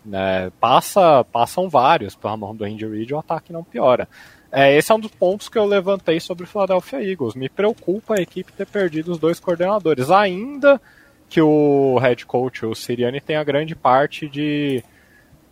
Né? 0.04 0.50
Passa, 0.60 1.24
passam 1.24 1.68
vários 1.68 2.14
pela 2.14 2.36
mão 2.36 2.54
do 2.54 2.64
Andy 2.64 2.86
Reid 2.86 3.14
o 3.14 3.18
ataque 3.18 3.52
não 3.52 3.64
piora. 3.64 4.08
É, 4.52 4.76
esse 4.76 4.92
é 4.92 4.94
um 4.94 5.00
dos 5.00 5.10
pontos 5.10 5.48
que 5.48 5.58
eu 5.58 5.64
levantei 5.64 6.20
sobre 6.20 6.44
o 6.44 6.46
Philadelphia 6.46 7.02
Eagles. 7.02 7.34
Me 7.34 7.48
preocupa 7.48 8.14
a 8.14 8.20
equipe 8.20 8.52
ter 8.52 8.66
perdido 8.66 9.10
os 9.10 9.18
dois 9.18 9.40
coordenadores, 9.40 10.10
ainda 10.10 10.80
que 11.28 11.40
o 11.40 11.98
head 11.98 12.24
coach, 12.26 12.64
o 12.64 12.74
Siriani, 12.74 13.20
tenha 13.20 13.42
grande 13.42 13.74
parte 13.74 14.28
de, 14.28 14.84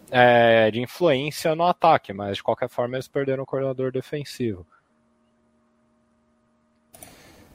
é, 0.08 0.70
de 0.70 0.80
influência 0.80 1.56
no 1.56 1.64
ataque, 1.64 2.12
mas 2.12 2.36
de 2.36 2.42
qualquer 2.44 2.68
forma 2.68 2.94
eles 2.94 3.08
perderam 3.08 3.42
o 3.42 3.46
coordenador 3.46 3.90
defensivo. 3.90 4.64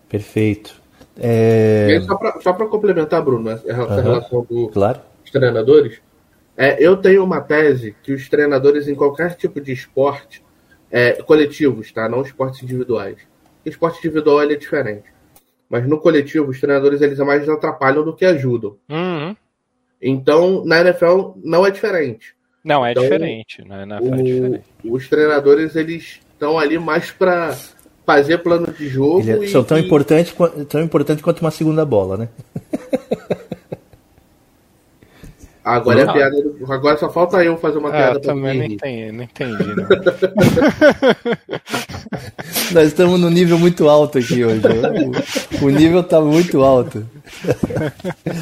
Perfeito. 0.09 0.81
É... 1.19 1.99
Só 2.41 2.53
para 2.53 2.67
complementar, 2.67 3.23
Bruno, 3.23 3.49
essa 3.49 3.83
uhum. 3.83 4.01
relação 4.01 4.47
dos 4.49 4.71
claro. 4.71 5.01
treinadores, 5.31 5.99
é, 6.55 6.83
eu 6.83 6.97
tenho 6.97 7.23
uma 7.23 7.41
tese 7.41 7.95
que 8.03 8.13
os 8.13 8.27
treinadores 8.29 8.87
em 8.87 8.95
qualquer 8.95 9.35
tipo 9.35 9.59
de 9.59 9.71
esporte, 9.71 10.43
é, 10.91 11.13
coletivos, 11.23 11.91
tá? 11.91 12.07
Não 12.07 12.21
esportes 12.21 12.63
individuais. 12.63 13.17
O 13.65 13.69
esporte 13.69 13.99
individual 13.99 14.41
é 14.41 14.55
diferente. 14.55 15.05
Mas 15.69 15.87
no 15.87 15.99
coletivo, 15.99 16.49
os 16.49 16.59
treinadores 16.59 17.01
eles 17.01 17.19
mais 17.19 17.47
atrapalham 17.49 18.03
do 18.03 18.15
que 18.15 18.25
ajudam. 18.25 18.77
Uhum. 18.89 19.35
Então, 20.01 20.63
na 20.65 20.81
NFL 20.81 21.33
não 21.43 21.65
é 21.65 21.71
diferente. 21.71 22.35
Não, 22.63 22.85
é 22.85 22.91
então, 22.91 23.03
diferente. 23.03 23.63
Na 23.67 23.83
NFL 23.83 24.05
o, 24.05 24.15
é 24.15 24.23
diferente. 24.23 24.63
Os 24.83 25.09
treinadores 25.09 25.75
eles 25.75 26.19
estão 26.33 26.57
ali 26.57 26.77
mais 26.77 27.11
para 27.11 27.55
fazer 28.07 28.37
plano 28.37 28.71
de 28.71 28.87
jogo. 28.87 29.19
Ele, 29.19 29.31
é, 29.31 29.43
e, 29.43 29.49
são 29.49 29.65
tão, 29.65 29.77
e... 29.77 29.81
importante, 29.85 30.33
tão 30.69 30.81
importante 30.81 31.21
quanto 31.21 31.41
uma 31.41 31.51
segunda 31.51 31.83
bola, 31.83 32.15
né? 32.15 32.29
Agora 35.61 36.05
não. 36.05 36.11
é 36.11 36.15
piada. 36.15 36.41
Do... 36.41 36.71
Agora 36.71 36.97
só 36.97 37.09
falta 37.09 37.43
eu 37.43 37.57
fazer 37.57 37.79
uma 37.79 37.89
é, 37.89 37.91
piada. 37.91 38.15
Eu 38.15 38.21
também 38.21 38.57
não 38.57 38.63
entendi, 38.63 39.11
não 39.11 39.23
entendi. 39.25 39.75
Não. 39.75 39.85
Nós 42.71 42.87
estamos 42.87 43.19
no 43.19 43.29
nível 43.29 43.59
muito 43.59 43.89
alto 43.89 44.17
aqui 44.17 44.45
hoje. 44.45 44.61
O, 45.61 45.65
o 45.67 45.69
nível 45.69 45.99
está 45.99 46.21
muito 46.21 46.63
alto. 46.63 47.05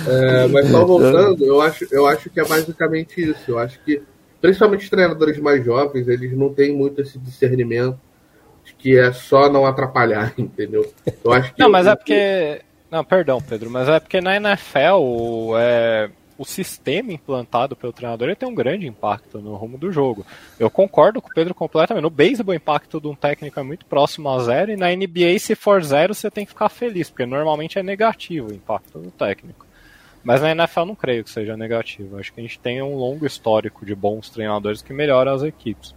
É, 0.07 0.47
mas 0.49 0.69
só 0.69 0.85
voltando, 0.85 1.43
eu 1.43 1.59
acho, 1.59 1.87
eu 1.91 2.05
acho 2.05 2.29
que 2.29 2.39
é 2.39 2.45
basicamente 2.45 3.31
isso. 3.31 3.41
Eu 3.47 3.57
acho 3.57 3.79
que, 3.83 4.03
principalmente 4.39 4.83
os 4.83 4.89
treinadores 4.91 5.39
mais 5.39 5.65
jovens, 5.65 6.07
eles 6.07 6.37
não 6.37 6.53
têm 6.53 6.71
muito 6.71 7.01
esse 7.01 7.17
discernimento 7.17 7.97
que 8.73 8.97
é 8.97 9.11
só 9.11 9.49
não 9.49 9.65
atrapalhar, 9.65 10.33
entendeu? 10.37 10.91
Eu 11.23 11.33
acho 11.33 11.53
que 11.53 11.61
não, 11.61 11.69
mas 11.69 11.85
eu... 11.85 11.93
é 11.93 11.95
porque. 11.95 12.61
Não, 12.89 13.03
perdão, 13.03 13.41
Pedro, 13.41 13.69
mas 13.69 13.89
é 13.89 13.99
porque 13.99 14.21
na 14.21 14.37
NFL 14.37 15.57
é, 15.57 16.09
o 16.37 16.45
sistema 16.45 17.11
implantado 17.11 17.75
pelo 17.75 17.93
treinador 17.93 18.27
ele 18.27 18.35
tem 18.35 18.47
um 18.47 18.55
grande 18.55 18.87
impacto 18.87 19.39
no 19.39 19.55
rumo 19.55 19.77
do 19.77 19.91
jogo. 19.91 20.25
Eu 20.59 20.69
concordo 20.69 21.21
com 21.21 21.29
o 21.29 21.33
Pedro 21.33 21.53
completamente. 21.53 22.03
No 22.03 22.09
beisebol, 22.09 22.53
o 22.53 22.55
impacto 22.55 22.99
de 22.99 23.07
um 23.07 23.15
técnico 23.15 23.59
é 23.59 23.63
muito 23.63 23.85
próximo 23.85 24.29
a 24.29 24.39
zero, 24.39 24.71
e 24.71 24.77
na 24.77 24.95
NBA, 24.95 25.39
se 25.39 25.55
for 25.55 25.83
zero, 25.83 26.13
você 26.13 26.29
tem 26.29 26.45
que 26.45 26.51
ficar 26.51 26.69
feliz, 26.69 27.09
porque 27.09 27.25
normalmente 27.25 27.79
é 27.79 27.83
negativo 27.83 28.49
o 28.49 28.53
impacto 28.53 28.99
do 28.99 29.11
técnico. 29.11 29.65
Mas 30.23 30.41
na 30.41 30.51
NFL 30.51 30.79
eu 30.79 30.85
não 30.87 30.95
creio 30.95 31.23
que 31.23 31.29
seja 31.29 31.55
negativo. 31.55 32.17
Acho 32.17 32.33
que 32.33 32.39
a 32.39 32.43
gente 32.43 32.59
tem 32.59 32.81
um 32.81 32.95
longo 32.95 33.25
histórico 33.25 33.85
de 33.85 33.93
bons 33.93 34.29
treinadores 34.29 34.81
que 34.81 34.91
melhoram 34.91 35.31
as 35.31 35.43
equipes. 35.43 35.93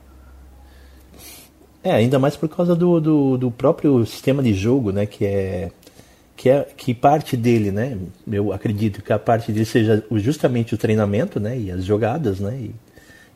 É, 1.88 1.92
ainda 1.92 2.18
mais 2.18 2.36
por 2.36 2.50
causa 2.50 2.76
do, 2.76 3.00
do, 3.00 3.38
do, 3.38 3.50
próprio 3.50 4.04
sistema 4.04 4.42
de 4.42 4.52
jogo, 4.52 4.92
né? 4.92 5.06
Que 5.06 5.24
é, 5.24 5.70
que 6.36 6.50
é 6.50 6.66
que 6.76 6.92
parte 6.92 7.34
dele, 7.34 7.70
né? 7.70 7.96
Eu 8.30 8.52
acredito 8.52 9.00
que 9.00 9.10
a 9.10 9.18
parte 9.18 9.50
dele 9.50 9.64
seja 9.64 10.04
justamente 10.12 10.74
o 10.74 10.78
treinamento, 10.78 11.40
né? 11.40 11.58
E 11.58 11.70
as 11.70 11.82
jogadas, 11.86 12.40
né? 12.40 12.54
E, 12.60 12.74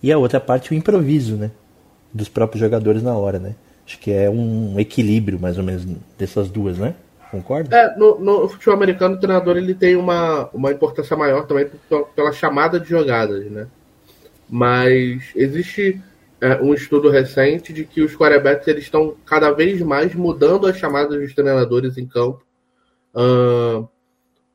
e 0.02 0.12
a 0.12 0.18
outra 0.18 0.38
parte 0.38 0.70
o 0.70 0.74
improviso, 0.74 1.36
né? 1.36 1.50
Dos 2.12 2.28
próprios 2.28 2.60
jogadores 2.60 3.02
na 3.02 3.16
hora, 3.16 3.38
né? 3.38 3.54
Acho 3.86 3.98
que 3.98 4.12
é 4.12 4.28
um 4.28 4.78
equilíbrio, 4.78 5.40
mais 5.40 5.56
ou 5.56 5.64
menos, 5.64 5.86
dessas 6.18 6.50
duas, 6.50 6.76
né? 6.76 6.94
Concorda? 7.30 7.74
É, 7.74 7.96
no, 7.96 8.20
no 8.20 8.46
futebol 8.50 8.74
americano, 8.74 9.14
o 9.14 9.18
treinador 9.18 9.56
ele 9.56 9.74
tem 9.74 9.96
uma, 9.96 10.50
uma 10.52 10.70
importância 10.70 11.16
maior 11.16 11.46
também 11.46 11.70
pela 12.14 12.32
chamada 12.32 12.78
de 12.78 12.86
jogadas, 12.86 13.50
né? 13.50 13.66
Mas 14.46 15.22
existe 15.34 15.98
é, 16.42 16.60
um 16.60 16.74
estudo 16.74 17.08
recente 17.08 17.72
de 17.72 17.84
que 17.84 18.02
os 18.02 18.16
quarterbacks 18.16 18.66
eles 18.66 18.82
estão 18.82 19.16
cada 19.24 19.52
vez 19.52 19.80
mais 19.80 20.12
mudando 20.12 20.66
as 20.66 20.76
chamadas 20.76 21.20
dos 21.20 21.32
treinadores 21.32 21.96
em 21.96 22.04
campo 22.04 22.44
uh, 23.14 23.88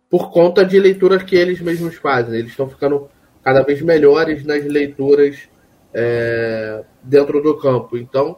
por 0.10 0.30
conta 0.30 0.66
de 0.66 0.78
leituras 0.78 1.24
que 1.24 1.38
eles 1.38 1.62
mesmos 1.62 1.96
fazem. 1.96 2.40
Eles 2.40 2.52
estão 2.52 2.70
ficando 2.70 3.10
cada 3.42 3.64
vez 3.64 3.82
melhores 3.82 4.44
nas 4.44 4.66
leituras 4.66 5.48
é, 5.94 6.84
dentro 7.02 7.42
do 7.42 7.58
campo. 7.58 7.98
Então, 7.98 8.38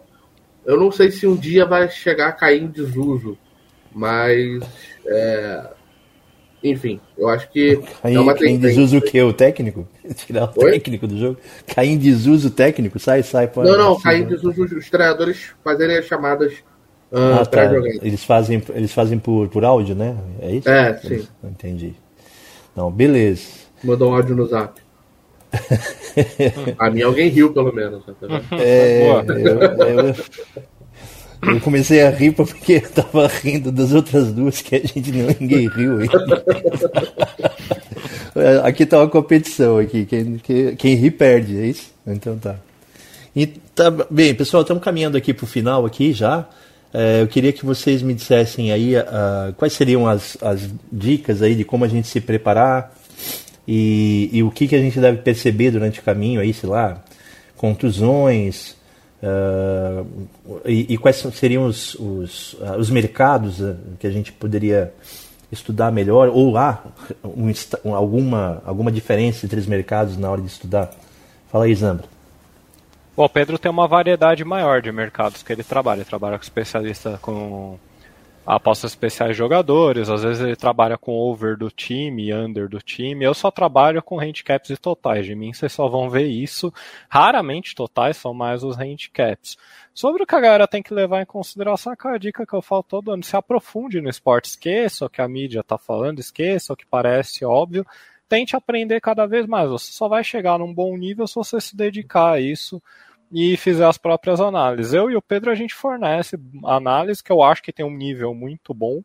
eu 0.63 0.77
não 0.77 0.91
sei 0.91 1.09
se 1.09 1.25
um 1.25 1.35
dia 1.35 1.65
vai 1.65 1.89
chegar 1.89 2.27
a 2.27 2.33
cair 2.33 2.61
em 2.61 2.67
desuso, 2.67 3.35
mas 3.91 4.61
é, 5.07 5.73
enfim, 6.63 6.99
eu 7.17 7.29
acho 7.29 7.49
que. 7.49 7.77
Cair, 8.01 8.15
é 8.15 8.19
uma 8.19 8.33
cair 8.33 8.49
em 8.49 8.57
desuso 8.57 8.97
o 8.97 9.01
que? 9.01 9.21
O 9.21 9.33
técnico? 9.33 9.87
Tirar 10.15 10.51
o 10.55 10.63
Oi? 10.63 10.71
técnico 10.71 11.07
do 11.07 11.17
jogo? 11.17 11.37
Cair 11.67 11.91
em 11.91 11.97
desuso 11.97 12.49
técnico? 12.49 12.99
Sai, 12.99 13.23
sai. 13.23 13.47
Pô, 13.47 13.63
não, 13.63 13.77
não, 13.77 13.99
cair 13.99 14.23
em 14.23 14.25
desuso 14.25 14.63
os 14.63 14.89
treinadores 14.89 15.51
fazerem 15.63 15.97
as 15.97 16.05
chamadas 16.05 16.53
uh, 17.11 17.41
ah, 17.41 17.45
tá. 17.45 17.73
jogar. 17.73 17.89
Eles 18.01 18.23
fazem, 18.23 18.61
eles 18.75 18.91
fazem 18.91 19.17
por, 19.17 19.47
por 19.47 19.63
áudio, 19.63 19.95
né? 19.95 20.17
É 20.41 20.51
isso? 20.51 20.69
É, 20.69 20.99
eles, 21.03 21.23
sim. 21.23 21.27
Entendi. 21.43 21.93
Não, 22.75 22.91
beleza. 22.91 23.47
Mandou 23.83 24.11
um 24.11 24.15
áudio 24.15 24.35
no 24.35 24.45
zap. 24.45 24.81
a 26.77 26.89
mim 26.91 27.01
alguém 27.01 27.29
riu, 27.29 27.53
pelo 27.53 27.73
menos. 27.73 28.03
É, 28.51 29.09
eu, 29.09 30.07
eu, 30.07 30.15
eu 31.41 31.61
comecei 31.61 32.01
a 32.01 32.09
rir 32.09 32.31
porque 32.31 32.73
eu 32.73 32.89
tava 32.89 33.27
rindo 33.27 33.71
das 33.71 33.93
outras 33.93 34.31
duas 34.31 34.61
que 34.61 34.75
a 34.75 34.79
gente 34.79 35.11
ninguém 35.11 35.67
riu 35.69 35.99
aqui 38.63 38.85
tá 38.85 38.97
uma 38.99 39.07
competição 39.07 39.77
aqui. 39.77 40.05
Quem, 40.05 40.37
quem, 40.37 40.75
quem 40.75 40.95
ri 40.95 41.11
perde, 41.11 41.57
é 41.57 41.65
isso? 41.65 41.91
Então 42.05 42.37
tá. 42.37 42.55
E 43.35 43.47
tá 43.47 43.91
bem, 44.09 44.33
pessoal, 44.33 44.61
estamos 44.61 44.83
caminhando 44.83 45.17
aqui 45.17 45.33
para 45.33 45.43
o 45.43 45.47
final 45.47 45.85
aqui 45.85 46.13
já. 46.13 46.47
É, 46.93 47.21
eu 47.21 47.27
queria 47.27 47.53
que 47.53 47.65
vocês 47.65 48.01
me 48.01 48.13
dissessem 48.13 48.71
aí 48.71 48.95
uh, 48.97 49.53
quais 49.57 49.73
seriam 49.73 50.07
as, 50.07 50.37
as 50.41 50.67
dicas 50.91 51.41
aí 51.41 51.53
de 51.53 51.63
como 51.63 51.85
a 51.85 51.87
gente 51.87 52.07
se 52.07 52.19
preparar 52.19 52.91
e, 53.67 54.29
e 54.33 54.41
o 54.41 54.49
que, 54.49 54.67
que 54.67 54.75
a 54.75 54.79
gente 54.79 54.99
deve 54.99 55.19
perceber 55.19 55.69
durante 55.69 55.99
o 55.99 56.03
caminho 56.03 56.41
aí, 56.41 56.51
sei 56.51 56.67
lá, 56.67 57.03
contusões, 57.55 58.75
Uh, 59.21 60.29
e, 60.65 60.93
e, 60.93 60.97
quais 60.97 61.17
seriam 61.17 61.65
os, 61.65 61.93
os, 61.95 62.53
uh, 62.53 62.77
os 62.77 62.89
mercados 62.89 63.59
uh, 63.59 63.75
que 63.99 64.07
a 64.07 64.09
gente 64.09 64.31
poderia 64.31 64.93
estudar 65.51 65.91
melhor? 65.91 66.29
Ou 66.29 66.57
há 66.57 66.81
um, 67.23 67.93
alguma, 67.93 68.61
alguma 68.65 68.91
diferença 68.91 69.45
entre 69.45 69.59
os 69.59 69.67
mercados 69.67 70.17
na 70.17 70.29
hora 70.29 70.41
de 70.41 70.47
estudar? 70.47 70.91
Fala 71.51 71.65
aí, 71.65 71.75
Zambra. 71.75 72.05
Bom, 73.15 73.25
o 73.25 73.29
Pedro 73.29 73.59
tem 73.59 73.69
uma 73.69 73.87
variedade 73.87 74.45
maior 74.45 74.81
de 74.81 74.91
mercados 74.91 75.43
que 75.43 75.51
ele 75.51 75.63
trabalha. 75.63 75.99
Ele 75.99 76.05
trabalha 76.05 76.37
com 76.37 76.43
especialista 76.43 77.19
com 77.21 77.77
apostas 78.49 78.91
especiais 78.91 79.33
de 79.33 79.37
jogadores, 79.37 80.09
às 80.09 80.23
vezes 80.23 80.41
ele 80.41 80.55
trabalha 80.55 80.97
com 80.97 81.11
over 81.11 81.55
do 81.55 81.69
time, 81.69 82.33
under 82.33 82.67
do 82.67 82.79
time. 82.79 83.23
Eu 83.23 83.35
só 83.35 83.51
trabalho 83.51 84.01
com 84.01 84.17
handicaps 84.17 84.71
e 84.71 84.77
totais. 84.77 85.23
De 85.23 85.35
mim 85.35 85.53
vocês 85.53 85.71
só 85.71 85.87
vão 85.87 86.09
ver 86.09 86.25
isso. 86.25 86.73
Raramente 87.07 87.75
totais 87.75 88.17
são 88.17 88.33
mais 88.33 88.63
os 88.63 88.75
handicaps. 88.75 89.55
Sobre 89.93 90.23
o 90.23 90.25
que 90.25 90.33
a 90.33 90.39
galera 90.39 90.67
tem 90.67 90.81
que 90.81 90.95
levar 90.95 91.21
em 91.21 91.27
consideração, 91.27 91.93
aquela 91.93 92.17
dica 92.17 92.43
que 92.43 92.53
eu 92.55 92.61
falo 92.61 92.81
todo 92.81 93.11
ano, 93.11 93.23
se 93.23 93.35
aprofunde 93.35 94.01
no 94.01 94.09
esporte, 94.09 94.45
esqueça 94.45 95.05
o 95.05 95.09
que 95.09 95.21
a 95.21 95.27
mídia 95.27 95.59
está 95.59 95.77
falando, 95.77 96.17
esqueça 96.17 96.73
o 96.73 96.75
que 96.75 96.87
parece 96.87 97.45
óbvio, 97.45 97.85
tente 98.27 98.55
aprender 98.55 98.99
cada 98.99 99.27
vez 99.27 99.45
mais. 99.45 99.69
Você 99.69 99.91
só 99.91 100.07
vai 100.07 100.23
chegar 100.23 100.57
num 100.57 100.73
bom 100.73 100.97
nível 100.97 101.27
se 101.27 101.35
você 101.35 101.61
se 101.61 101.77
dedicar 101.77 102.33
a 102.33 102.39
isso 102.39 102.81
e 103.31 103.55
fizer 103.57 103.85
as 103.85 103.97
próprias 103.97 104.39
análises. 104.39 104.93
Eu 104.93 105.09
e 105.09 105.15
o 105.15 105.21
Pedro 105.21 105.51
a 105.51 105.55
gente 105.55 105.73
fornece 105.73 106.37
análises 106.65 107.21
que 107.21 107.31
eu 107.31 107.41
acho 107.43 107.61
que 107.61 107.73
tem 107.73 107.85
um 107.85 107.95
nível 107.95 108.33
muito 108.33 108.73
bom 108.73 109.03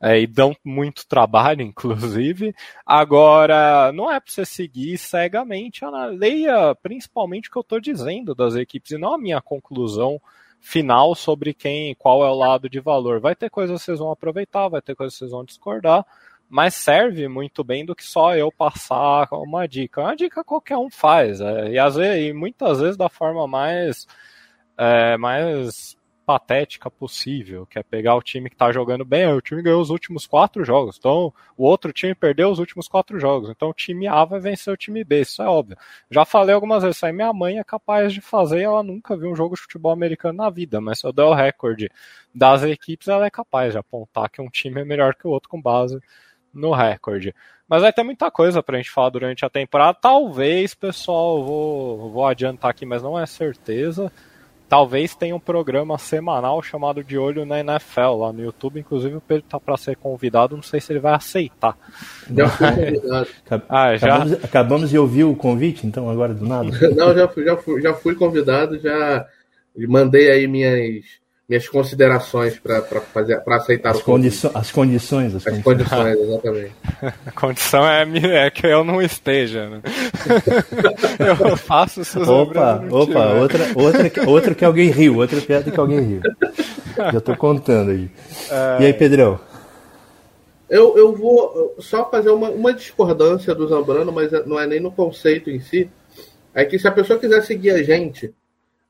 é, 0.00 0.20
e 0.20 0.26
dão 0.26 0.54
muito 0.64 1.06
trabalho, 1.06 1.62
inclusive. 1.62 2.54
Agora, 2.84 3.90
não 3.92 4.12
é 4.12 4.20
para 4.20 4.30
você 4.30 4.44
seguir 4.44 4.98
cegamente, 4.98 5.80
leia 6.18 6.74
principalmente 6.74 7.48
o 7.48 7.52
que 7.52 7.58
eu 7.58 7.62
estou 7.62 7.80
dizendo 7.80 8.34
das 8.34 8.54
equipes 8.54 8.92
e 8.92 8.98
não 8.98 9.14
a 9.14 9.18
minha 9.18 9.40
conclusão 9.40 10.20
final 10.60 11.14
sobre 11.14 11.52
quem, 11.52 11.94
qual 11.94 12.24
é 12.24 12.30
o 12.30 12.34
lado 12.34 12.68
de 12.68 12.80
valor. 12.80 13.20
Vai 13.20 13.34
ter 13.34 13.50
coisas 13.50 13.80
que 13.80 13.84
vocês 13.84 13.98
vão 13.98 14.10
aproveitar, 14.10 14.68
vai 14.68 14.80
ter 14.80 14.94
coisas 14.94 15.14
que 15.14 15.18
vocês 15.18 15.30
vão 15.30 15.44
discordar, 15.44 16.06
mas 16.48 16.74
serve 16.74 17.28
muito 17.28 17.64
bem 17.64 17.84
do 17.84 17.94
que 17.94 18.04
só 18.04 18.36
eu 18.36 18.50
passar 18.52 19.28
uma 19.32 19.66
dica. 19.66 20.00
Uma 20.00 20.16
dica 20.16 20.44
qualquer 20.44 20.76
um 20.76 20.90
faz, 20.90 21.40
é, 21.40 21.70
e, 21.70 21.78
às 21.78 21.96
vezes, 21.96 22.30
e 22.30 22.32
muitas 22.32 22.80
vezes 22.80 22.96
da 22.96 23.08
forma 23.08 23.46
mais, 23.46 24.06
é, 24.78 25.16
mais 25.16 25.96
patética 26.24 26.90
possível, 26.90 27.66
que 27.66 27.78
é 27.78 27.82
pegar 27.82 28.14
o 28.14 28.22
time 28.22 28.48
que 28.48 28.56
tá 28.56 28.72
jogando 28.72 29.04
bem, 29.04 29.26
o 29.26 29.40
time 29.40 29.62
ganhou 29.62 29.80
os 29.80 29.90
últimos 29.90 30.26
quatro 30.26 30.64
jogos, 30.64 30.96
então 30.98 31.32
o 31.56 31.64
outro 31.64 31.92
time 31.92 32.14
perdeu 32.14 32.50
os 32.50 32.58
últimos 32.58 32.88
quatro 32.88 33.18
jogos, 33.20 33.50
então 33.50 33.68
o 33.68 33.74
time 33.74 34.06
A 34.08 34.24
vai 34.24 34.40
vencer 34.40 34.72
o 34.72 34.76
time 34.76 35.04
B, 35.04 35.20
isso 35.20 35.42
é 35.42 35.46
óbvio. 35.46 35.76
Já 36.10 36.24
falei 36.24 36.54
algumas 36.54 36.82
vezes, 36.82 36.96
isso 36.96 37.06
aí 37.06 37.12
minha 37.12 37.32
mãe 37.32 37.58
é 37.58 37.64
capaz 37.64 38.12
de 38.12 38.20
fazer, 38.20 38.62
ela 38.62 38.82
nunca 38.82 39.16
viu 39.16 39.30
um 39.30 39.36
jogo 39.36 39.54
de 39.54 39.62
futebol 39.62 39.92
americano 39.92 40.38
na 40.38 40.50
vida, 40.50 40.80
mas 40.80 41.00
se 41.00 41.06
eu 41.06 41.12
der 41.12 41.24
o 41.24 41.34
recorde 41.34 41.90
das 42.34 42.62
equipes, 42.62 43.08
ela 43.08 43.26
é 43.26 43.30
capaz 43.30 43.72
de 43.72 43.78
apontar 43.78 44.30
que 44.30 44.40
um 44.40 44.48
time 44.48 44.80
é 44.80 44.84
melhor 44.84 45.14
que 45.14 45.26
o 45.26 45.30
outro 45.30 45.48
com 45.48 45.60
base 45.60 46.00
no 46.54 46.72
recorde. 46.72 47.34
Mas 47.68 47.82
vai 47.82 47.92
ter 47.92 48.02
muita 48.02 48.30
coisa 48.30 48.62
pra 48.62 48.76
gente 48.76 48.90
falar 48.90 49.10
durante 49.10 49.44
a 49.44 49.50
temporada. 49.50 49.98
Talvez, 50.00 50.74
pessoal, 50.74 51.42
vou, 51.44 52.10
vou 52.10 52.26
adiantar 52.26 52.70
aqui, 52.70 52.84
mas 52.84 53.02
não 53.02 53.18
é 53.18 53.26
certeza. 53.26 54.12
Talvez 54.68 55.14
tenha 55.14 55.36
um 55.36 55.40
programa 55.40 55.96
semanal 55.98 56.62
chamado 56.62 57.04
De 57.04 57.16
Olho 57.18 57.44
na 57.44 57.60
NFL 57.60 58.16
lá 58.18 58.32
no 58.32 58.42
YouTube. 58.42 58.80
Inclusive, 58.80 59.16
o 59.16 59.20
Pedro 59.20 59.44
tá 59.48 59.60
para 59.60 59.76
ser 59.76 59.96
convidado. 59.96 60.56
Não 60.56 60.62
sei 60.62 60.80
se 60.80 60.92
ele 60.92 61.00
vai 61.00 61.14
aceitar. 61.14 61.76
Já 62.34 62.48
fui 62.48 62.66
convidado. 62.66 63.28
ah, 63.68 63.96
já... 63.96 64.06
Acabamos, 64.16 64.44
acabamos, 64.44 64.90
de 64.90 64.98
ouvir 64.98 65.24
o 65.24 65.36
convite, 65.36 65.86
então, 65.86 66.08
agora 66.08 66.34
do 66.34 66.46
nada? 66.46 66.70
não, 66.96 67.14
já 67.14 67.28
fui, 67.28 67.44
já 67.44 67.56
fui, 67.56 67.82
já 67.82 67.94
fui 67.94 68.14
convidado. 68.14 68.78
Já 68.78 69.26
mandei 69.88 70.30
aí 70.30 70.46
minhas 70.46 71.04
minhas 71.48 71.68
considerações 71.68 72.58
para 72.58 72.82
fazer 72.82 73.38
para 73.40 73.56
aceitar 73.56 73.90
as, 73.90 74.02
condiço 74.02 74.50
as 74.54 74.72
condições 74.72 75.34
as, 75.34 75.46
as 75.46 75.62
condições. 75.62 76.16
condições 76.16 76.16
exatamente. 76.24 76.72
A 77.26 77.30
condição 77.32 77.86
é, 77.86 78.46
é, 78.46 78.50
que 78.50 78.66
eu 78.66 78.82
não 78.82 79.02
esteja 79.02 79.68
né? 79.68 79.82
eu 81.20 81.56
faço 81.56 82.02
seus 82.04 82.26
opa 82.26 82.82
opa 82.90 83.34
outra 83.34 83.64
outra 83.74 84.30
outra 84.30 84.54
que 84.54 84.64
alguém 84.64 84.90
riu 84.90 85.16
outra 85.16 85.40
piada 85.40 85.70
que 85.70 85.78
alguém 85.78 86.00
riu. 86.00 86.20
Já 86.96 87.18
estou 87.18 87.36
contando 87.36 87.90
aí. 87.90 88.10
É... 88.50 88.82
e 88.82 88.86
aí 88.86 88.92
Pedrão? 88.94 89.38
Eu, 90.70 90.96
eu 90.96 91.14
vou 91.14 91.76
só 91.78 92.08
fazer 92.10 92.30
uma, 92.30 92.48
uma 92.48 92.72
discordância 92.72 93.54
do 93.54 93.68
Zambrano 93.68 94.10
mas 94.10 94.32
não 94.46 94.58
é 94.58 94.66
nem 94.66 94.80
no 94.80 94.90
conceito 94.90 95.50
em 95.50 95.60
si. 95.60 95.90
É 96.54 96.64
que 96.64 96.78
se 96.78 96.88
a 96.88 96.92
pessoa 96.92 97.18
quiser 97.18 97.42
seguir 97.42 97.70
a 97.70 97.82
gente 97.82 98.32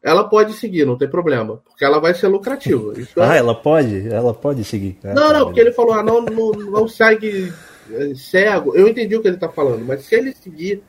ela 0.04 0.28
pode 0.28 0.52
seguir, 0.52 0.84
não 0.84 0.98
tem 0.98 1.08
problema, 1.08 1.62
porque 1.64 1.82
ela 1.82 1.98
vai 1.98 2.12
ser 2.12 2.28
lucrativa. 2.28 2.92
Isso 3.00 3.18
ah, 3.18 3.34
é... 3.34 3.38
ela 3.38 3.54
pode? 3.54 4.06
Ela 4.06 4.34
pode 4.34 4.62
seguir. 4.62 4.98
Ah, 5.02 5.14
não, 5.14 5.32
não, 5.32 5.46
porque 5.46 5.60
ele 5.60 5.72
falou, 5.72 5.94
ah, 5.94 6.02
não, 6.02 6.20
não, 6.20 6.50
não 6.52 6.86
segue 6.86 7.50
eh, 7.90 8.12
cego. 8.14 8.76
Eu 8.76 8.86
entendi 8.86 9.16
o 9.16 9.22
que 9.22 9.28
ele 9.28 9.36
está 9.36 9.48
falando, 9.48 9.82
mas 9.82 10.04
se 10.04 10.14
ele 10.14 10.34
seguir, 10.34 10.82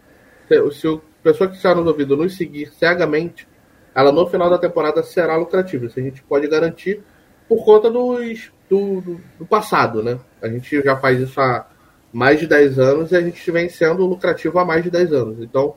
se 0.49 0.58
a 0.58 0.99
pessoa 1.23 1.49
que 1.49 1.56
está 1.56 1.73
nos 1.73 1.88
ouvindo 1.88 2.17
nos 2.17 2.36
seguir 2.36 2.69
cegamente, 2.78 3.47
ela 3.95 4.12
no 4.12 4.28
final 4.28 4.49
da 4.49 4.58
temporada 4.58 5.01
será 5.01 5.38
lucrativa. 5.38 5.86
Isso 5.86 5.97
a 5.97 6.04
gente 6.04 6.21
pode 6.21 6.45
garantir 6.49 7.01
por 7.47 7.63
conta 7.63 7.89
dos, 7.89 8.51
do, 8.69 8.99
do, 8.99 9.21
do 9.39 9.45
passado, 9.45 10.04
né? 10.04 10.19
A 10.41 10.49
gente 10.49 10.82
já 10.82 10.97
faz 10.97 11.21
isso 11.21 11.39
há 11.39 11.65
mais 12.12 12.38
de 12.38 12.47
10 12.47 12.80
anos 12.80 13.12
e 13.13 13.15
a 13.15 13.21
gente 13.21 13.49
vem 13.49 13.69
sendo 13.69 14.06
lucrativo 14.06 14.60
há 14.60 14.65
mais 14.65 14.84
de 14.84 14.91
10 14.91 15.13
anos. 15.13 15.38
Então, 15.39 15.75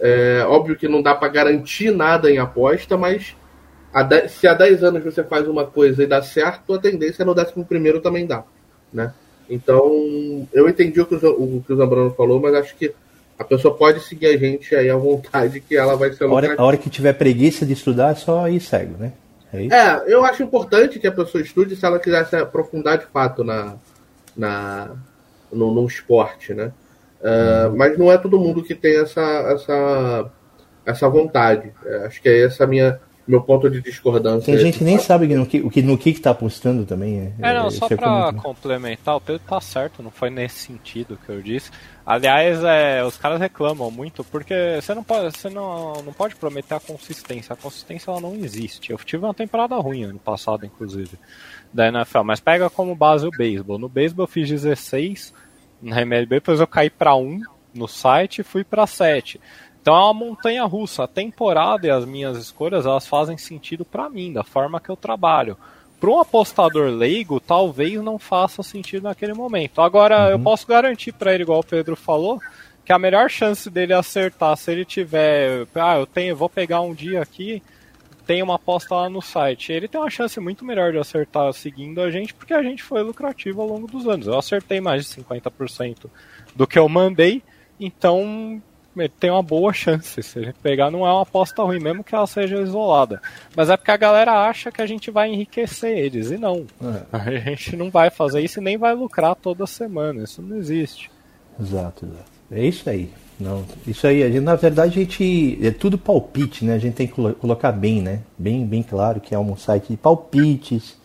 é, 0.00 0.44
óbvio 0.46 0.76
que 0.76 0.88
não 0.88 1.02
dá 1.02 1.14
para 1.14 1.28
garantir 1.28 1.90
nada 1.90 2.30
em 2.30 2.38
aposta, 2.38 2.96
mas 2.96 3.34
dez, 4.08 4.32
se 4.32 4.46
há 4.46 4.54
10 4.54 4.84
anos 4.84 5.04
você 5.04 5.24
faz 5.24 5.48
uma 5.48 5.64
coisa 5.64 6.02
e 6.02 6.06
dá 6.06 6.22
certo, 6.22 6.74
a 6.74 6.78
tendência 6.78 7.24
no 7.24 7.34
décimo 7.34 7.64
primeiro 7.64 8.00
também 8.00 8.26
dá. 8.26 8.44
Né? 8.92 9.12
Então, 9.48 10.46
eu 10.52 10.68
entendi 10.68 11.00
o 11.00 11.06
que 11.06 11.14
o, 11.14 11.56
o 11.56 11.64
que 11.66 11.72
o 11.72 11.76
Zambrano 11.76 12.10
falou, 12.12 12.40
mas 12.40 12.54
acho 12.54 12.76
que 12.76 12.94
a 13.38 13.44
pessoa 13.44 13.74
pode 13.74 14.00
seguir 14.00 14.26
a 14.26 14.36
gente 14.36 14.74
aí 14.74 14.90
à 14.90 14.96
vontade, 14.96 15.60
que 15.60 15.76
ela 15.76 15.96
vai 15.96 16.12
ser 16.12 16.24
a 16.24 16.28
hora, 16.28 16.54
a 16.56 16.64
hora 16.64 16.76
que 16.76 16.90
tiver 16.90 17.12
preguiça 17.12 17.64
de 17.64 17.72
estudar, 17.72 18.10
é 18.10 18.14
só 18.14 18.48
ir 18.48 18.60
cego, 18.60 18.96
né? 18.98 19.12
É, 19.52 19.66
é, 19.66 20.04
eu 20.06 20.24
acho 20.24 20.42
importante 20.42 20.98
que 20.98 21.06
a 21.06 21.12
pessoa 21.12 21.40
estude 21.40 21.74
se 21.74 21.84
ela 21.84 21.98
quiser 21.98 22.26
se 22.26 22.36
aprofundar 22.36 22.98
de 22.98 23.06
fato 23.06 23.42
na, 23.42 23.76
na, 24.36 24.90
no, 25.50 25.72
no 25.72 25.86
esporte, 25.86 26.52
né? 26.52 26.72
Uh, 27.20 27.76
mas 27.76 27.98
não 27.98 28.12
é 28.12 28.18
todo 28.18 28.38
mundo 28.38 28.62
que 28.62 28.74
tem 28.74 29.00
essa, 29.00 29.20
essa, 29.20 30.30
essa 30.86 31.08
vontade. 31.08 31.72
É, 31.84 32.06
acho 32.06 32.22
que 32.22 32.28
é 32.28 32.44
essa 32.44 32.66
minha 32.66 33.00
meu 33.28 33.42
ponto 33.42 33.68
de 33.68 33.82
discordância. 33.82 34.46
Tem 34.46 34.58
gente 34.58 34.78
que 34.78 34.84
nem 34.84 34.98
sabe 34.98 35.26
no 35.26 35.44
que, 35.44 35.60
o 35.60 35.68
que, 35.68 35.82
no 35.82 35.98
que 35.98 36.08
está 36.08 36.30
apostando 36.30 36.86
também. 36.86 37.34
É, 37.38 37.50
é 37.50 37.54
não, 37.54 37.70
só 37.70 37.86
para 37.86 38.32
complementar, 38.32 39.16
o 39.16 39.20
Pedro 39.20 39.42
tá 39.46 39.60
certo, 39.60 40.02
não 40.02 40.10
foi 40.10 40.30
nesse 40.30 40.60
sentido 40.60 41.18
que 41.24 41.30
eu 41.30 41.42
disse. 41.42 41.70
Aliás, 42.06 42.64
é, 42.64 43.04
os 43.04 43.18
caras 43.18 43.38
reclamam 43.38 43.90
muito 43.90 44.24
porque 44.24 44.78
você 44.80 44.94
não 44.94 45.04
pode, 45.04 45.36
você 45.36 45.50
não, 45.50 45.92
não 46.02 46.12
pode 46.14 46.36
prometer 46.36 46.74
a 46.74 46.80
consistência. 46.80 47.52
A 47.52 47.56
consistência 47.56 48.10
ela 48.10 48.20
não 48.20 48.34
existe. 48.34 48.90
Eu 48.90 48.96
tive 48.96 49.26
uma 49.26 49.34
temporada 49.34 49.76
ruim 49.76 50.04
ano 50.04 50.18
passado, 50.18 50.64
inclusive, 50.64 51.18
da 51.70 51.86
NFL, 51.88 52.22
mas 52.24 52.40
pega 52.40 52.70
como 52.70 52.94
base 52.94 53.26
o 53.26 53.30
beisebol. 53.30 53.78
No 53.78 53.90
beisebol 53.90 54.24
eu 54.24 54.28
fiz 54.28 54.48
16 54.48 55.34
na 55.80 56.00
MLB, 56.02 56.36
depois 56.36 56.60
eu 56.60 56.66
caí 56.66 56.90
para 56.90 57.14
1 57.14 57.42
no 57.74 57.86
site 57.86 58.40
e 58.40 58.44
fui 58.44 58.64
para 58.64 58.86
7. 58.86 59.40
Então 59.80 59.94
é 59.94 60.00
uma 60.00 60.14
montanha 60.14 60.64
russa. 60.64 61.04
A 61.04 61.08
temporada 61.08 61.86
e 61.86 61.90
as 61.90 62.04
minhas 62.04 62.36
escolhas 62.36 62.84
elas 62.84 63.06
fazem 63.06 63.38
sentido 63.38 63.84
para 63.84 64.08
mim, 64.10 64.32
da 64.32 64.44
forma 64.44 64.80
que 64.80 64.90
eu 64.90 64.96
trabalho. 64.96 65.56
Para 66.00 66.10
um 66.10 66.20
apostador 66.20 66.90
leigo, 66.90 67.40
talvez 67.40 68.00
não 68.02 68.18
faça 68.18 68.62
sentido 68.62 69.04
naquele 69.04 69.34
momento. 69.34 69.80
Agora, 69.80 70.26
uhum. 70.26 70.30
eu 70.30 70.38
posso 70.40 70.66
garantir 70.66 71.12
para 71.12 71.34
ele, 71.34 71.42
igual 71.42 71.60
o 71.60 71.64
Pedro 71.64 71.96
falou, 71.96 72.38
que 72.84 72.92
a 72.92 72.98
melhor 72.98 73.28
chance 73.28 73.68
dele 73.68 73.92
acertar, 73.92 74.56
se 74.56 74.70
ele 74.70 74.84
tiver, 74.84 75.66
ah, 75.74 75.98
eu 75.98 76.06
tenho, 76.06 76.36
vou 76.36 76.48
pegar 76.48 76.80
um 76.80 76.94
dia 76.94 77.20
aqui, 77.20 77.62
tem 78.28 78.42
uma 78.42 78.56
aposta 78.56 78.94
lá 78.94 79.08
no 79.08 79.22
site. 79.22 79.72
Ele 79.72 79.88
tem 79.88 79.98
uma 79.98 80.10
chance 80.10 80.38
muito 80.38 80.62
melhor 80.62 80.92
de 80.92 80.98
acertar 80.98 81.50
seguindo 81.54 82.02
a 82.02 82.10
gente, 82.10 82.34
porque 82.34 82.52
a 82.52 82.62
gente 82.62 82.82
foi 82.82 83.02
lucrativo 83.02 83.62
ao 83.62 83.66
longo 83.66 83.86
dos 83.86 84.06
anos. 84.06 84.26
Eu 84.26 84.38
acertei 84.38 84.82
mais 84.82 85.06
de 85.06 85.22
50% 85.22 86.10
do 86.54 86.66
que 86.66 86.78
eu 86.78 86.86
mandei, 86.90 87.42
então 87.80 88.60
ele 88.94 89.08
tem 89.08 89.30
uma 89.30 89.42
boa 89.42 89.72
chance. 89.72 90.22
Se 90.22 90.38
ele 90.38 90.52
pegar, 90.62 90.90
não 90.90 91.06
é 91.06 91.10
uma 91.10 91.22
aposta 91.22 91.62
ruim, 91.62 91.80
mesmo 91.80 92.04
que 92.04 92.14
ela 92.14 92.26
seja 92.26 92.60
isolada. 92.60 93.22
Mas 93.56 93.70
é 93.70 93.78
porque 93.78 93.92
a 93.92 93.96
galera 93.96 94.46
acha 94.46 94.70
que 94.70 94.82
a 94.82 94.86
gente 94.86 95.10
vai 95.10 95.30
enriquecer 95.30 95.96
eles, 95.96 96.30
e 96.30 96.36
não. 96.36 96.66
É. 96.82 97.16
A 97.16 97.50
gente 97.50 97.76
não 97.76 97.90
vai 97.90 98.10
fazer 98.10 98.42
isso 98.42 98.60
e 98.60 98.62
nem 98.62 98.76
vai 98.76 98.92
lucrar 98.92 99.36
toda 99.36 99.66
semana. 99.66 100.24
Isso 100.24 100.42
não 100.42 100.58
existe. 100.58 101.10
Exato, 101.58 102.04
exato. 102.04 102.37
É 102.50 102.64
isso 102.64 102.88
aí. 102.88 103.10
Não, 103.38 103.64
isso 103.86 104.04
aí, 104.06 104.20
gente, 104.22 104.40
na 104.40 104.56
verdade 104.56 104.98
a 104.98 105.02
gente 105.02 105.58
é 105.62 105.70
tudo 105.70 105.96
palpite, 105.96 106.64
né? 106.64 106.74
A 106.74 106.78
gente 106.78 106.94
tem 106.94 107.06
que 107.06 107.14
colocar 107.34 107.70
bem, 107.70 108.02
né? 108.02 108.20
Bem, 108.36 108.66
bem 108.66 108.82
claro 108.82 109.20
que 109.20 109.32
é 109.32 109.38
um 109.38 109.56
site 109.56 109.90
de 109.90 109.96
palpites, 109.96 110.96